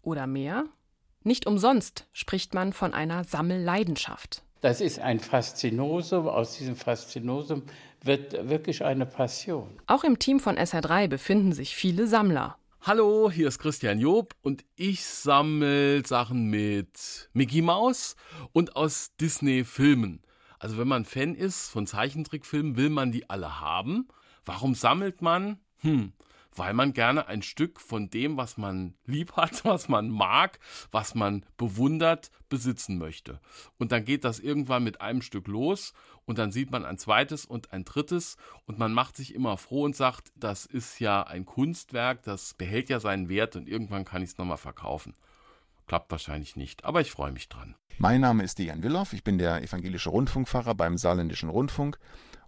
Oder 0.02 0.28
mehr? 0.28 0.66
Nicht 1.24 1.46
umsonst 1.46 2.08
spricht 2.14 2.54
man 2.54 2.74
von 2.74 2.94
einer 2.94 3.24
Sammelleidenschaft. 3.24 4.44
Das 4.62 4.80
ist 4.82 5.00
ein 5.00 5.20
Faszinosum. 5.20 6.28
Aus 6.28 6.58
diesem 6.58 6.76
Faszinosum 6.76 7.64
wird 8.04 8.50
wirklich 8.50 8.84
eine 8.84 9.06
Passion. 9.06 9.70
Auch 9.88 10.04
im 10.04 10.20
Team 10.20 10.40
von 10.40 10.58
SR3 10.58 11.08
befinden 11.08 11.52
sich 11.52 11.76
viele 11.76 12.08
Sammler. 12.08 12.58
Hallo, 12.84 13.30
hier 13.30 13.48
ist 13.48 13.60
Christian 13.60 14.00
Job 14.00 14.34
und 14.42 14.66
ich 14.76 15.06
sammle 15.06 16.04
Sachen 16.04 16.50
mit 16.50 17.30
Mickey 17.32 17.62
Mouse 17.62 18.16
und 18.54 18.76
aus 18.76 19.16
Disney-Filmen. 19.18 20.24
Also 20.58 20.80
wenn 20.80 20.88
man 20.88 21.06
Fan 21.06 21.36
ist 21.36 21.70
von 21.70 21.86
Zeichentrickfilmen, 21.86 22.78
will 22.78 22.90
man 22.90 23.12
die 23.12 23.30
alle 23.30 23.60
haben. 23.60 24.08
Warum 24.46 24.74
sammelt 24.74 25.22
man? 25.22 25.60
Hm, 25.82 26.14
weil 26.56 26.74
man 26.74 26.94
gerne 26.94 27.28
ein 27.28 27.44
Stück 27.44 27.80
von 27.80 28.10
dem, 28.10 28.36
was 28.36 28.58
man 28.58 28.96
lieb 29.06 29.34
hat, 29.34 29.64
was 29.64 29.88
man 29.88 30.10
mag, 30.10 30.58
was 30.90 31.14
man 31.14 31.46
bewundert, 31.58 32.32
besitzen 32.50 32.98
möchte. 32.98 33.40
Und 33.78 33.92
dann 33.92 34.06
geht 34.06 34.24
das 34.24 34.40
irgendwann 34.40 34.84
mit 34.84 35.02
einem 35.02 35.22
Stück 35.22 35.48
los 35.48 35.94
und 36.26 36.38
dann 36.38 36.52
sieht 36.52 36.72
man 36.72 36.86
ein 36.86 36.98
zweites 36.98 37.46
und 37.46 37.74
ein 37.74 37.84
drittes 37.84 38.38
und 38.66 38.80
man 38.80 38.94
macht 38.94 39.18
sich 39.18 39.34
immer 39.34 39.58
froh 39.58 39.84
und 39.84 39.96
sagt, 39.96 40.32
das 40.36 40.66
ist 40.66 41.00
ja 41.00 41.24
ein 41.24 41.46
Kunstwerk, 41.46 42.24
das 42.24 42.54
behält 42.54 42.90
ja 42.90 43.00
seinen 43.00 43.30
Wert 43.30 43.56
und 43.56 43.68
irgendwann 43.68 44.06
kann 44.06 44.22
ich 44.22 44.32
es 44.32 44.38
nochmal 44.38 44.58
verkaufen. 44.58 45.16
Klappt 45.88 46.12
wahrscheinlich 46.12 46.56
nicht, 46.56 46.86
aber 46.86 47.02
ich 47.02 47.12
freue 47.12 47.32
mich 47.32 47.50
dran. 47.50 47.76
Mein 47.98 48.22
Name 48.22 48.44
ist 48.44 48.60
Dejan 48.60 48.84
Willoff, 48.84 49.14
ich 49.14 49.24
bin 49.24 49.38
der 49.38 49.62
evangelische 49.62 50.10
Rundfunkpfarrer 50.10 50.76
beim 50.76 50.98
Saarländischen 50.98 51.50
Rundfunk 51.50 52.00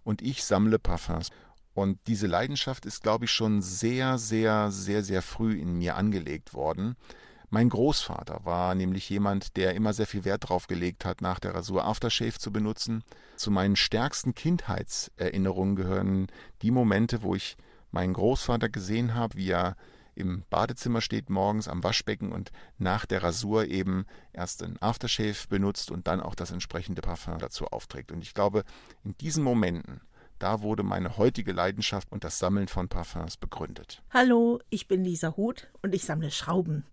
und 0.02 0.22
ich 0.22 0.44
sammle 0.44 0.78
Parfums. 0.78 1.30
Und 1.74 1.98
diese 2.06 2.28
Leidenschaft 2.28 2.86
ist, 2.86 3.02
glaube 3.02 3.24
ich, 3.24 3.32
schon 3.32 3.60
sehr, 3.60 4.16
sehr, 4.16 4.70
sehr, 4.70 5.02
sehr 5.02 5.22
früh 5.22 5.58
in 5.58 5.76
mir 5.76 5.96
angelegt 5.96 6.54
worden. 6.54 6.96
Mein 7.50 7.68
Großvater 7.68 8.40
war 8.44 8.74
nämlich 8.74 9.08
jemand, 9.10 9.56
der 9.56 9.74
immer 9.74 9.92
sehr 9.92 10.06
viel 10.06 10.24
Wert 10.24 10.44
darauf 10.44 10.66
gelegt 10.66 11.04
hat, 11.04 11.20
nach 11.20 11.38
der 11.38 11.54
Rasur 11.54 11.84
Aftershave 11.84 12.38
zu 12.38 12.52
benutzen. 12.52 13.04
Zu 13.36 13.50
meinen 13.50 13.76
stärksten 13.76 14.34
Kindheitserinnerungen 14.34 15.76
gehören 15.76 16.28
die 16.62 16.70
Momente, 16.70 17.22
wo 17.22 17.34
ich 17.34 17.56
meinen 17.90 18.14
Großvater 18.14 18.68
gesehen 18.68 19.14
habe, 19.14 19.36
wie 19.36 19.50
er 19.50 19.76
im 20.16 20.44
Badezimmer 20.48 21.00
steht 21.00 21.28
morgens 21.28 21.66
am 21.66 21.82
Waschbecken 21.82 22.32
und 22.32 22.52
nach 22.78 23.04
der 23.04 23.22
Rasur 23.22 23.66
eben 23.66 24.06
erst 24.32 24.62
ein 24.62 24.80
Aftershave 24.80 25.48
benutzt 25.48 25.90
und 25.90 26.06
dann 26.06 26.20
auch 26.20 26.34
das 26.34 26.52
entsprechende 26.52 27.02
Parfum 27.02 27.38
dazu 27.38 27.66
aufträgt. 27.66 28.12
Und 28.12 28.22
ich 28.22 28.34
glaube, 28.34 28.64
in 29.02 29.16
diesen 29.18 29.42
Momenten 29.42 30.00
da 30.38 30.62
wurde 30.62 30.82
meine 30.82 31.16
heutige 31.16 31.52
Leidenschaft 31.52 32.10
und 32.12 32.24
das 32.24 32.38
Sammeln 32.38 32.68
von 32.68 32.88
Parfums 32.88 33.36
begründet. 33.36 34.02
Hallo, 34.10 34.60
ich 34.68 34.88
bin 34.88 35.04
Lisa 35.04 35.36
Huth 35.36 35.68
und 35.80 35.94
ich 35.94 36.04
sammle 36.04 36.30
Schrauben. 36.30 36.84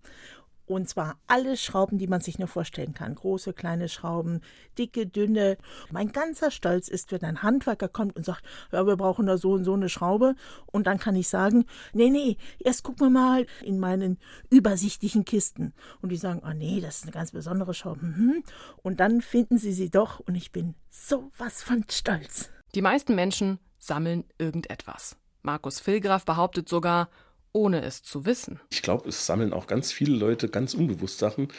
Und 0.71 0.87
zwar 0.87 1.19
alle 1.27 1.57
Schrauben, 1.57 1.97
die 1.97 2.07
man 2.07 2.21
sich 2.21 2.39
nur 2.39 2.47
vorstellen 2.47 2.93
kann. 2.93 3.13
Große, 3.13 3.51
kleine 3.51 3.89
Schrauben, 3.89 4.39
dicke, 4.77 5.05
dünne. 5.05 5.57
Mein 5.91 6.13
ganzer 6.13 6.49
Stolz 6.49 6.87
ist, 6.87 7.11
wenn 7.11 7.25
ein 7.25 7.43
Handwerker 7.43 7.89
kommt 7.89 8.15
und 8.15 8.23
sagt, 8.23 8.45
ja, 8.71 8.87
wir 8.87 8.95
brauchen 8.95 9.25
da 9.25 9.37
so 9.37 9.51
und 9.51 9.65
so 9.65 9.73
eine 9.73 9.89
Schraube. 9.89 10.33
Und 10.67 10.87
dann 10.87 10.97
kann 10.97 11.17
ich 11.17 11.27
sagen, 11.27 11.65
nee, 11.91 12.09
nee, 12.09 12.37
erst 12.59 12.83
gucken 12.83 13.07
wir 13.07 13.09
mal 13.09 13.47
in 13.61 13.79
meinen 13.79 14.17
übersichtlichen 14.49 15.25
Kisten. 15.25 15.73
Und 16.01 16.07
die 16.07 16.15
sagen, 16.15 16.41
oh 16.45 16.53
nee, 16.53 16.79
das 16.79 16.99
ist 16.99 17.03
eine 17.03 17.11
ganz 17.11 17.31
besondere 17.33 17.73
Schraube. 17.73 18.05
Mhm. 18.05 18.41
Und 18.81 19.01
dann 19.01 19.19
finden 19.19 19.57
sie 19.57 19.73
sie 19.73 19.89
doch 19.89 20.21
und 20.21 20.35
ich 20.35 20.53
bin 20.53 20.75
so 20.89 21.31
was 21.37 21.63
von 21.63 21.83
stolz. 21.91 22.49
Die 22.75 22.81
meisten 22.81 23.13
Menschen 23.13 23.59
sammeln 23.77 24.23
irgendetwas. 24.37 25.17
Markus 25.41 25.81
Filgraf 25.81 26.23
behauptet 26.23 26.69
sogar, 26.69 27.09
ohne 27.53 27.83
es 27.83 28.03
zu 28.03 28.25
wissen. 28.25 28.59
Ich 28.71 28.81
glaube, 28.81 29.09
es 29.09 29.25
sammeln 29.25 29.53
auch 29.53 29.67
ganz 29.67 29.91
viele 29.91 30.15
Leute 30.15 30.49
ganz 30.49 30.73
unbewusst 30.73 31.19
Sachen, 31.19 31.49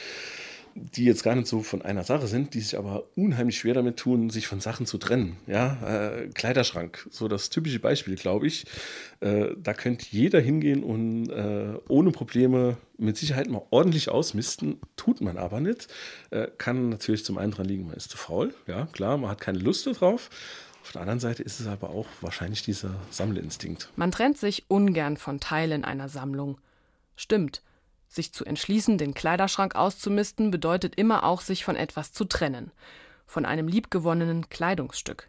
die 0.74 1.05
jetzt 1.05 1.22
gar 1.22 1.35
nicht 1.35 1.46
so 1.46 1.62
von 1.62 1.83
einer 1.83 2.05
Sache 2.05 2.26
sind, 2.26 2.55
die 2.55 2.61
sich 2.61 2.78
aber 2.78 3.05
unheimlich 3.14 3.59
schwer 3.59 3.74
damit 3.74 3.98
tun, 3.98 4.31
sich 4.31 4.46
von 4.46 4.61
Sachen 4.61 4.87
zu 4.87 4.98
trennen. 4.98 5.37
Ja, 5.46 5.78
äh, 5.87 6.28
Kleiderschrank, 6.28 7.07
so 7.11 7.28
das 7.28 7.50
typische 7.50 7.78
Beispiel, 7.78 8.16
glaube 8.16 8.46
ich. 8.46 8.64
Äh, 9.20 9.48
da 9.62 9.74
könnte 9.74 10.07
jeder 10.11 10.40
hingehen 10.40 10.83
und 10.83 11.28
äh, 11.31 11.74
ohne 11.88 12.11
Probleme 12.11 12.76
mit 12.96 13.16
Sicherheit 13.16 13.48
mal 13.48 13.62
ordentlich 13.70 14.09
ausmisten, 14.09 14.81
tut 14.96 15.20
man 15.20 15.37
aber 15.37 15.61
nicht. 15.61 15.88
Äh, 16.31 16.48
kann 16.59 16.88
natürlich 16.88 17.24
zum 17.24 17.38
einen 17.38 17.52
dran 17.52 17.66
liegen, 17.66 17.87
man 17.87 17.96
ist 17.96 18.11
zu 18.11 18.16
faul, 18.16 18.55
ja, 18.66 18.87
klar, 18.92 19.18
man 19.18 19.31
hat 19.31 19.40
keine 19.40 19.59
Lust 19.59 19.87
darauf. 19.87 20.31
Auf 20.83 20.90
der 20.92 21.03
anderen 21.03 21.21
Seite 21.21 21.42
ist 21.45 21.61
es 21.61 21.68
aber 21.68 21.90
auch 21.90 22.07
wahrscheinlich 22.21 22.62
dieser 22.62 22.95
Sammelinstinkt. 23.11 23.88
Man 23.95 24.11
trennt 24.11 24.37
sich 24.37 24.64
ungern 24.68 25.16
von 25.16 25.38
Teilen 25.38 25.85
einer 25.85 26.09
Sammlung. 26.09 26.59
Stimmt. 27.14 27.62
Sich 28.09 28.35
zu 28.35 28.45
entschließen, 28.45 28.99
den 28.99 29.14
Kleiderschrank 29.14 29.77
auszumisten, 29.77 30.51
bedeutet 30.51 30.97
immer 30.97 31.25
auch, 31.25 31.40
sich 31.40 31.64
von 31.64 31.77
etwas 31.77 32.12
zu 32.12 32.25
trennen. 32.25 32.73
Von 33.27 33.47
einem 33.47 33.68
liebgewonnenen 33.68 34.51
Kleidungsstück. 34.51 35.29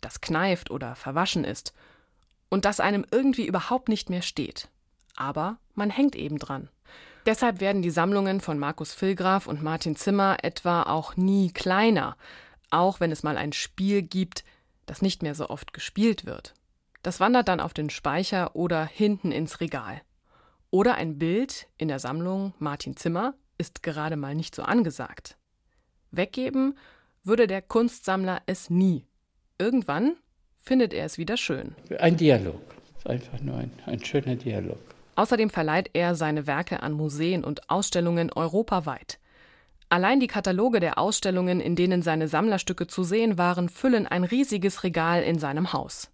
Das 0.00 0.22
kneift 0.22 0.70
oder 0.70 0.96
verwaschen 0.96 1.44
ist. 1.44 1.74
Und 2.48 2.64
das 2.64 2.80
einem 2.80 3.04
irgendwie 3.10 3.46
überhaupt 3.46 3.88
nicht 3.88 4.08
mehr 4.08 4.22
steht. 4.22 4.68
Aber 5.14 5.58
man 5.74 5.90
hängt 5.90 6.16
eben 6.16 6.38
dran. 6.38 6.68
Deshalb 7.26 7.60
werden 7.60 7.82
die 7.82 7.90
Sammlungen 7.90 8.40
von 8.40 8.58
Markus 8.58 8.94
Filgraf 8.94 9.46
und 9.46 9.62
Martin 9.62 9.94
Zimmer 9.94 10.38
etwa 10.42 10.84
auch 10.84 11.16
nie 11.16 11.50
kleiner, 11.50 12.16
auch 12.70 12.98
wenn 12.98 13.12
es 13.12 13.22
mal 13.22 13.36
ein 13.36 13.52
Spiel 13.52 14.02
gibt, 14.02 14.44
das 14.86 15.02
nicht 15.02 15.22
mehr 15.22 15.34
so 15.34 15.50
oft 15.50 15.72
gespielt 15.72 16.24
wird. 16.24 16.54
Das 17.02 17.20
wandert 17.20 17.48
dann 17.48 17.60
auf 17.60 17.74
den 17.74 17.90
Speicher 17.90 18.56
oder 18.56 18.84
hinten 18.84 19.30
ins 19.30 19.60
Regal. 19.60 20.00
Oder 20.70 20.96
ein 20.96 21.18
Bild 21.18 21.68
in 21.76 21.88
der 21.88 21.98
Sammlung 21.98 22.54
Martin 22.58 22.96
Zimmer 22.96 23.34
ist 23.58 23.82
gerade 23.82 24.16
mal 24.16 24.34
nicht 24.34 24.54
so 24.54 24.62
angesagt. 24.62 25.36
Weggeben 26.10 26.76
würde 27.22 27.46
der 27.46 27.62
Kunstsammler 27.62 28.42
es 28.46 28.70
nie. 28.70 29.06
Irgendwann 29.58 30.16
findet 30.58 30.92
er 30.92 31.04
es 31.04 31.18
wieder 31.18 31.36
schön. 31.36 31.74
Ein 31.98 32.16
Dialog. 32.16 32.60
Einfach 33.04 33.40
nur 33.40 33.56
ein, 33.56 33.70
ein 33.86 34.04
schöner 34.04 34.34
Dialog. 34.34 34.78
Außerdem 35.14 35.48
verleiht 35.48 35.90
er 35.94 36.14
seine 36.14 36.46
Werke 36.46 36.82
an 36.82 36.92
Museen 36.92 37.44
und 37.44 37.70
Ausstellungen 37.70 38.32
europaweit. 38.32 39.18
Allein 39.88 40.18
die 40.18 40.26
Kataloge 40.26 40.80
der 40.80 40.98
Ausstellungen, 40.98 41.60
in 41.60 41.76
denen 41.76 42.02
seine 42.02 42.26
Sammlerstücke 42.26 42.86
zu 42.86 43.04
sehen 43.04 43.38
waren, 43.38 43.68
füllen 43.68 44.06
ein 44.06 44.24
riesiges 44.24 44.82
Regal 44.82 45.22
in 45.22 45.38
seinem 45.38 45.72
Haus. 45.72 46.10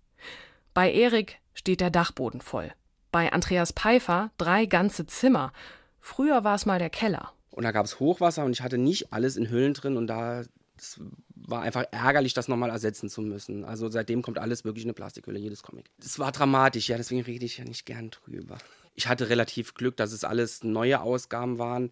Bei 0.75 0.93
Erik 0.93 1.39
steht 1.55 1.81
der 1.81 1.91
Dachboden 1.91 2.41
voll. 2.41 2.73
Bei 3.11 3.33
Andreas 3.33 3.73
Pfeiffer 3.73 4.31
drei 4.39 4.67
ganze 4.67 5.07
Zimmer. 5.07 5.53
Früher 6.01 6.45
war 6.45 6.55
es 6.55 6.67
mal 6.67 6.79
der 6.79 6.91
Keller. 6.91 7.33
Und 7.51 7.65
da 7.65 7.73
gab 7.73 7.85
es 7.85 8.01
Hochwasser 8.01 8.45
und 8.45 8.53
ich 8.53 8.63
hatte 8.63 8.79
nicht 8.79 9.13
alles 9.13 9.37
in 9.37 9.51
Hüllen 9.51 9.75
drin 9.75 9.97
und 9.97 10.07
da 10.07 10.43
es 10.79 10.99
war 11.35 11.63
einfach 11.63 11.85
ärgerlich, 11.91 12.35
das 12.35 12.49
nochmal 12.49 12.71
ersetzen 12.71 13.09
zu 13.09 13.21
müssen. 13.21 13.65
Also 13.65 13.89
seitdem 13.89 14.23
kommt 14.23 14.39
alles 14.39 14.65
wirklich 14.65 14.85
in 14.85 14.89
eine 14.89 14.95
Plastikhülle, 14.95 15.39
jedes 15.39 15.63
Comic. 15.63 15.91
Das 15.99 16.19
war 16.19 16.33
dramatisch, 16.33 16.89
ja, 16.89 16.97
deswegen 16.97 17.23
rede 17.23 17.45
ich 17.45 17.59
ja 17.59 17.65
nicht 17.65 17.85
gern 17.85 18.11
drüber. 18.11 18.59
Ich 18.95 19.09
hatte 19.09 19.29
relativ 19.29 19.75
Glück, 19.75 19.97
dass 19.97 20.13
es 20.13 20.25
alles 20.25 20.65
neue 20.65 21.01
Ausgaben 21.01 21.59
waren 21.59 21.91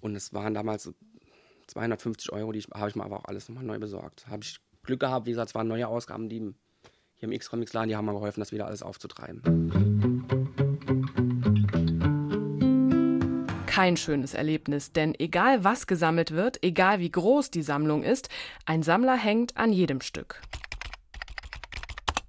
und 0.00 0.16
es 0.16 0.32
waren 0.32 0.54
damals 0.54 0.92
250 1.66 2.32
Euro, 2.32 2.52
die 2.52 2.60
habe 2.74 2.88
ich 2.88 2.96
mir 2.96 3.04
aber 3.04 3.18
auch 3.18 3.24
alles 3.24 3.48
nochmal 3.48 3.64
neu 3.64 3.78
besorgt. 3.78 4.26
Habe 4.28 4.42
ich 4.42 4.58
Glück 4.82 5.00
gehabt, 5.00 5.26
wie 5.26 5.30
gesagt, 5.30 5.50
es 5.50 5.54
waren 5.54 5.68
neue 5.68 5.88
Ausgaben, 5.88 6.28
die 6.28 6.40
hier 7.14 7.28
im 7.28 7.32
X-Comics-Laden, 7.32 7.88
die 7.88 7.96
haben 7.96 8.06
mir 8.06 8.12
geholfen, 8.12 8.40
das 8.40 8.52
wieder 8.52 8.66
alles 8.66 8.82
aufzutreiben. 8.82 9.42
Kein 13.66 13.96
schönes 13.96 14.34
Erlebnis, 14.34 14.92
denn 14.92 15.14
egal 15.18 15.64
was 15.64 15.86
gesammelt 15.86 16.32
wird, 16.32 16.62
egal 16.62 16.98
wie 16.98 17.10
groß 17.10 17.50
die 17.50 17.62
Sammlung 17.62 18.02
ist, 18.02 18.28
ein 18.66 18.82
Sammler 18.82 19.16
hängt 19.16 19.56
an 19.56 19.72
jedem 19.72 20.00
Stück. 20.00 20.42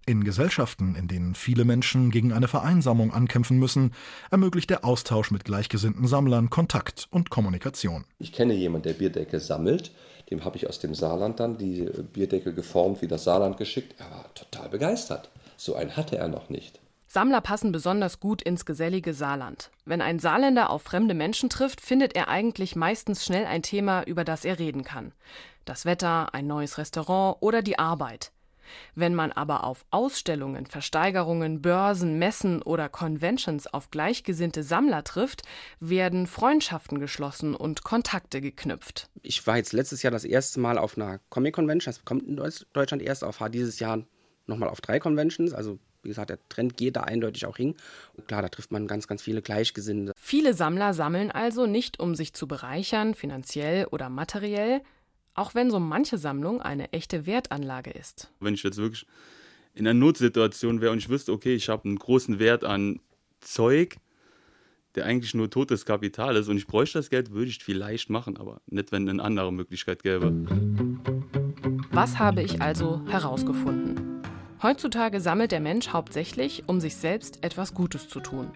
In 0.06 0.26
Gesellschaften, 0.26 0.96
in 0.96 1.08
denen 1.08 1.34
viele 1.34 1.64
Menschen 1.64 2.12
gegen 2.12 2.34
eine 2.34 2.50
Vereinsamung 2.50 3.14
ankämpfen 3.14 3.58
müssen, 3.58 3.94
ermöglicht 4.32 4.70
der 4.70 4.84
Austausch 4.84 5.32
mit 5.32 5.46
gleichgesinnten 5.46 6.08
Sammlern 6.08 6.50
Kontakt 6.50 7.08
und 7.10 7.30
Kommunikation. 7.30 8.04
Ich 8.20 8.34
kenne 8.34 8.54
jemanden, 8.54 8.90
der 8.90 8.96
Bierdeckel 8.96 9.40
sammelt. 9.40 9.92
Dem 10.30 10.44
habe 10.44 10.58
ich 10.58 10.68
aus 10.68 10.80
dem 10.80 10.94
Saarland 10.94 11.40
dann 11.40 11.58
die 11.58 11.90
Bierdeckel 12.12 12.54
geformt, 12.54 13.02
wie 13.02 13.08
das 13.08 13.24
Saarland 13.24 13.56
geschickt. 13.56 13.96
Er 13.98 14.12
war 14.12 14.34
total 14.34 14.68
begeistert. 14.68 15.30
So 15.56 15.76
einen 15.76 15.96
hatte 15.96 16.18
er 16.18 16.28
noch 16.28 16.50
nicht. 16.50 16.82
Sammler 17.08 17.40
passen 17.40 17.72
besonders 17.72 18.20
gut 18.20 18.42
ins 18.42 18.66
gesellige 18.66 19.14
Saarland. 19.14 19.70
Wenn 19.86 20.02
ein 20.02 20.20
Saarländer 20.20 20.70
auf 20.70 20.82
fremde 20.82 21.14
Menschen 21.14 21.50
trifft, 21.50 21.80
findet 21.80 22.14
er 22.14 22.28
eigentlich 22.28 22.76
meistens 22.76 23.24
schnell 23.24 23.46
ein 23.46 23.62
Thema, 23.62 24.04
über 24.04 24.26
das 24.26 24.44
er 24.44 24.60
reden 24.60 24.84
kann. 24.84 25.14
Das 25.64 25.86
Wetter, 25.86 26.34
ein 26.34 26.46
neues 26.46 26.78
Restaurant 26.78 27.38
oder 27.40 27.62
die 27.62 27.80
Arbeit. 27.80 28.33
Wenn 28.96 29.16
man 29.16 29.32
aber 29.32 29.64
auf 29.64 29.86
Ausstellungen, 29.92 30.66
Versteigerungen, 30.66 31.62
Börsen, 31.62 32.20
Messen 32.20 32.62
oder 32.62 32.90
Conventions 32.90 33.68
auf 33.68 33.92
gleichgesinnte 33.92 34.64
Sammler 34.64 35.04
trifft, 35.04 35.44
werden 35.80 36.28
Freundschaften 36.28 37.00
geschlossen 37.00 37.56
und 37.56 37.84
Kontakte 37.84 38.42
geknüpft. 38.42 39.10
Ich 39.22 39.46
war 39.48 39.58
jetzt 39.58 39.74
letztes 39.74 40.04
Jahr 40.04 40.12
das 40.12 40.26
erste 40.26 40.60
Mal 40.60 40.78
auf 40.78 40.98
einer 40.98 41.20
Comic-Convention, 41.30 41.94
das 41.94 42.06
kommt 42.06 42.24
in 42.24 42.36
Deutschland 42.74 43.02
erst 43.02 43.24
auf, 43.24 43.42
war 43.42 43.50
dieses 43.50 43.80
Jahr 43.80 44.04
nochmal 44.48 44.70
auf 44.70 44.82
drei 44.82 45.00
Conventions, 45.00 45.54
also 45.54 45.80
wie 46.04 46.10
gesagt, 46.10 46.30
der 46.30 46.40
Trend 46.50 46.78
geht 46.78 46.98
da 46.98 47.02
eindeutig 47.02 47.46
auch 47.46 47.58
hin. 47.58 47.76
Und 48.16 48.28
klar, 48.28 48.42
da 48.42 48.50
trifft 48.50 48.72
man 48.72 48.88
ganz, 48.88 49.08
ganz 49.08 49.22
viele 49.22 49.42
Gleichgesinnte. 49.42 50.12
Viele 50.18 50.54
Sammler 50.54 50.94
sammeln 50.94 51.32
also 51.32 51.66
nicht, 51.66 52.00
um 52.00 52.14
sich 52.14 52.34
zu 52.34 52.48
bereichern, 52.48 53.16
finanziell 53.16 53.86
oder 53.86 54.10
materiell, 54.10 54.82
auch 55.36 55.56
wenn 55.56 55.72
so 55.72 55.80
manche 55.80 56.18
Sammlung 56.18 56.62
eine 56.62 56.92
echte 56.94 57.26
Wertanlage 57.26 57.92
ist. 57.92 58.32
Wenn 58.40 58.54
ich 58.54 58.64
jetzt 58.64 58.78
wirklich 58.78 59.06
in 59.74 59.88
einer 59.88 60.00
Notsituation 60.00 60.82
wäre 60.82 60.92
und 60.92 61.00
ich 61.00 61.10
wüsste, 61.10 61.32
okay, 61.32 61.56
ich 61.56 61.70
habe 61.70 61.86
einen 61.86 61.98
großen 61.98 62.40
Wert 62.40 62.64
an 62.64 63.00
Zeug, 63.42 63.98
der 64.96 65.06
eigentlich 65.06 65.34
nur 65.34 65.50
totes 65.50 65.86
Kapital 65.86 66.36
ist 66.36 66.48
und 66.48 66.58
ich 66.58 66.68
bräuchte 66.68 67.00
das 67.00 67.10
Geld, 67.10 67.32
würde 67.32 67.50
ich 67.50 67.58
es 67.58 67.64
vielleicht 67.64 68.10
machen, 68.10 68.38
aber 68.38 68.62
nicht, 68.68 68.92
wenn 68.92 69.10
eine 69.10 69.24
andere 69.24 69.52
Möglichkeit 69.52 70.04
gäbe. 70.04 70.46
Was 71.92 72.20
habe 72.20 72.44
ich 72.44 72.62
also 72.62 73.02
herausgefunden? 73.08 74.22
Heutzutage 74.62 75.20
sammelt 75.20 75.52
der 75.52 75.60
Mensch 75.60 75.90
hauptsächlich, 75.90 76.64
um 76.68 76.80
sich 76.80 76.96
selbst 76.96 77.44
etwas 77.44 77.74
Gutes 77.74 78.08
zu 78.08 78.20
tun. 78.20 78.52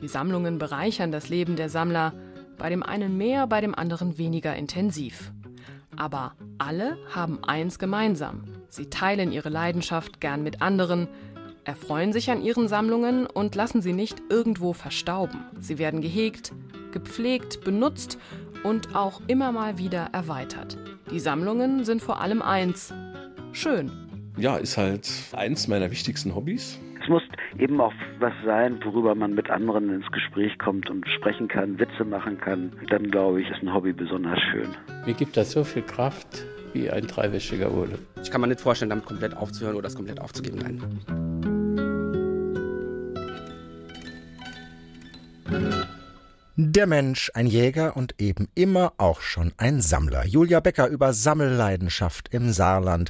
Die 0.00 0.08
Sammlungen 0.08 0.58
bereichern 0.58 1.10
das 1.10 1.28
Leben 1.28 1.56
der 1.56 1.68
Sammler, 1.68 2.14
bei 2.58 2.70
dem 2.70 2.82
einen 2.82 3.18
mehr, 3.18 3.46
bei 3.46 3.60
dem 3.60 3.74
anderen 3.74 4.18
weniger 4.18 4.54
intensiv. 4.56 5.32
Aber 5.96 6.34
alle 6.58 6.98
haben 7.14 7.42
eins 7.44 7.78
gemeinsam. 7.78 8.44
Sie 8.68 8.86
teilen 8.86 9.32
ihre 9.32 9.48
Leidenschaft 9.48 10.20
gern 10.20 10.42
mit 10.42 10.62
anderen, 10.62 11.08
erfreuen 11.64 12.12
sich 12.12 12.30
an 12.30 12.42
ihren 12.42 12.68
Sammlungen 12.68 13.26
und 13.26 13.54
lassen 13.54 13.82
sie 13.82 13.92
nicht 13.92 14.22
irgendwo 14.30 14.72
verstauben. 14.72 15.44
Sie 15.58 15.78
werden 15.78 16.00
gehegt, 16.00 16.52
gepflegt, 16.92 17.62
benutzt 17.62 18.18
und 18.62 18.94
auch 18.94 19.20
immer 19.26 19.52
mal 19.52 19.78
wieder 19.78 20.10
erweitert. 20.12 20.78
Die 21.10 21.20
Sammlungen 21.20 21.84
sind 21.84 22.02
vor 22.02 22.20
allem 22.20 22.42
eins: 22.42 22.92
schön. 23.52 23.90
Ja, 24.38 24.56
ist 24.56 24.76
halt 24.76 25.10
eins 25.32 25.66
meiner 25.66 25.90
wichtigsten 25.90 26.34
Hobbys. 26.34 26.78
Es 27.06 27.10
muss 27.10 27.22
eben 27.56 27.80
auch 27.80 27.92
was 28.18 28.32
sein, 28.44 28.80
worüber 28.82 29.14
man 29.14 29.32
mit 29.32 29.48
anderen 29.48 29.94
ins 29.94 30.10
Gespräch 30.10 30.58
kommt 30.58 30.90
und 30.90 31.06
sprechen 31.08 31.46
kann, 31.46 31.78
Witze 31.78 32.04
machen 32.04 32.36
kann. 32.38 32.72
Dann 32.90 33.12
glaube 33.12 33.40
ich, 33.40 33.48
ist 33.48 33.62
ein 33.62 33.72
Hobby 33.72 33.92
besonders 33.92 34.40
schön. 34.50 34.66
Mir 35.04 35.14
gibt 35.14 35.36
das 35.36 35.52
so 35.52 35.62
viel 35.62 35.82
Kraft 35.82 36.44
wie 36.72 36.90
ein 36.90 37.06
dreiwöchiger 37.06 37.70
Urlaub. 37.70 38.00
Ich 38.20 38.32
kann 38.32 38.40
mir 38.40 38.48
nicht 38.48 38.60
vorstellen, 38.60 38.90
damit 38.90 39.04
komplett 39.04 39.36
aufzuhören 39.36 39.76
oder 39.76 39.84
das 39.84 39.94
komplett 39.94 40.20
aufzugeben. 40.20 40.58
Nein. 40.58 41.56
Der 46.58 46.86
Mensch, 46.86 47.30
ein 47.34 47.46
Jäger 47.46 47.98
und 47.98 48.14
eben 48.18 48.48
immer 48.54 48.94
auch 48.96 49.20
schon 49.20 49.52
ein 49.58 49.82
Sammler. 49.82 50.26
Julia 50.26 50.60
Becker 50.60 50.88
über 50.88 51.12
Sammelleidenschaft 51.12 52.32
im 52.32 52.50
Saarland. 52.50 53.04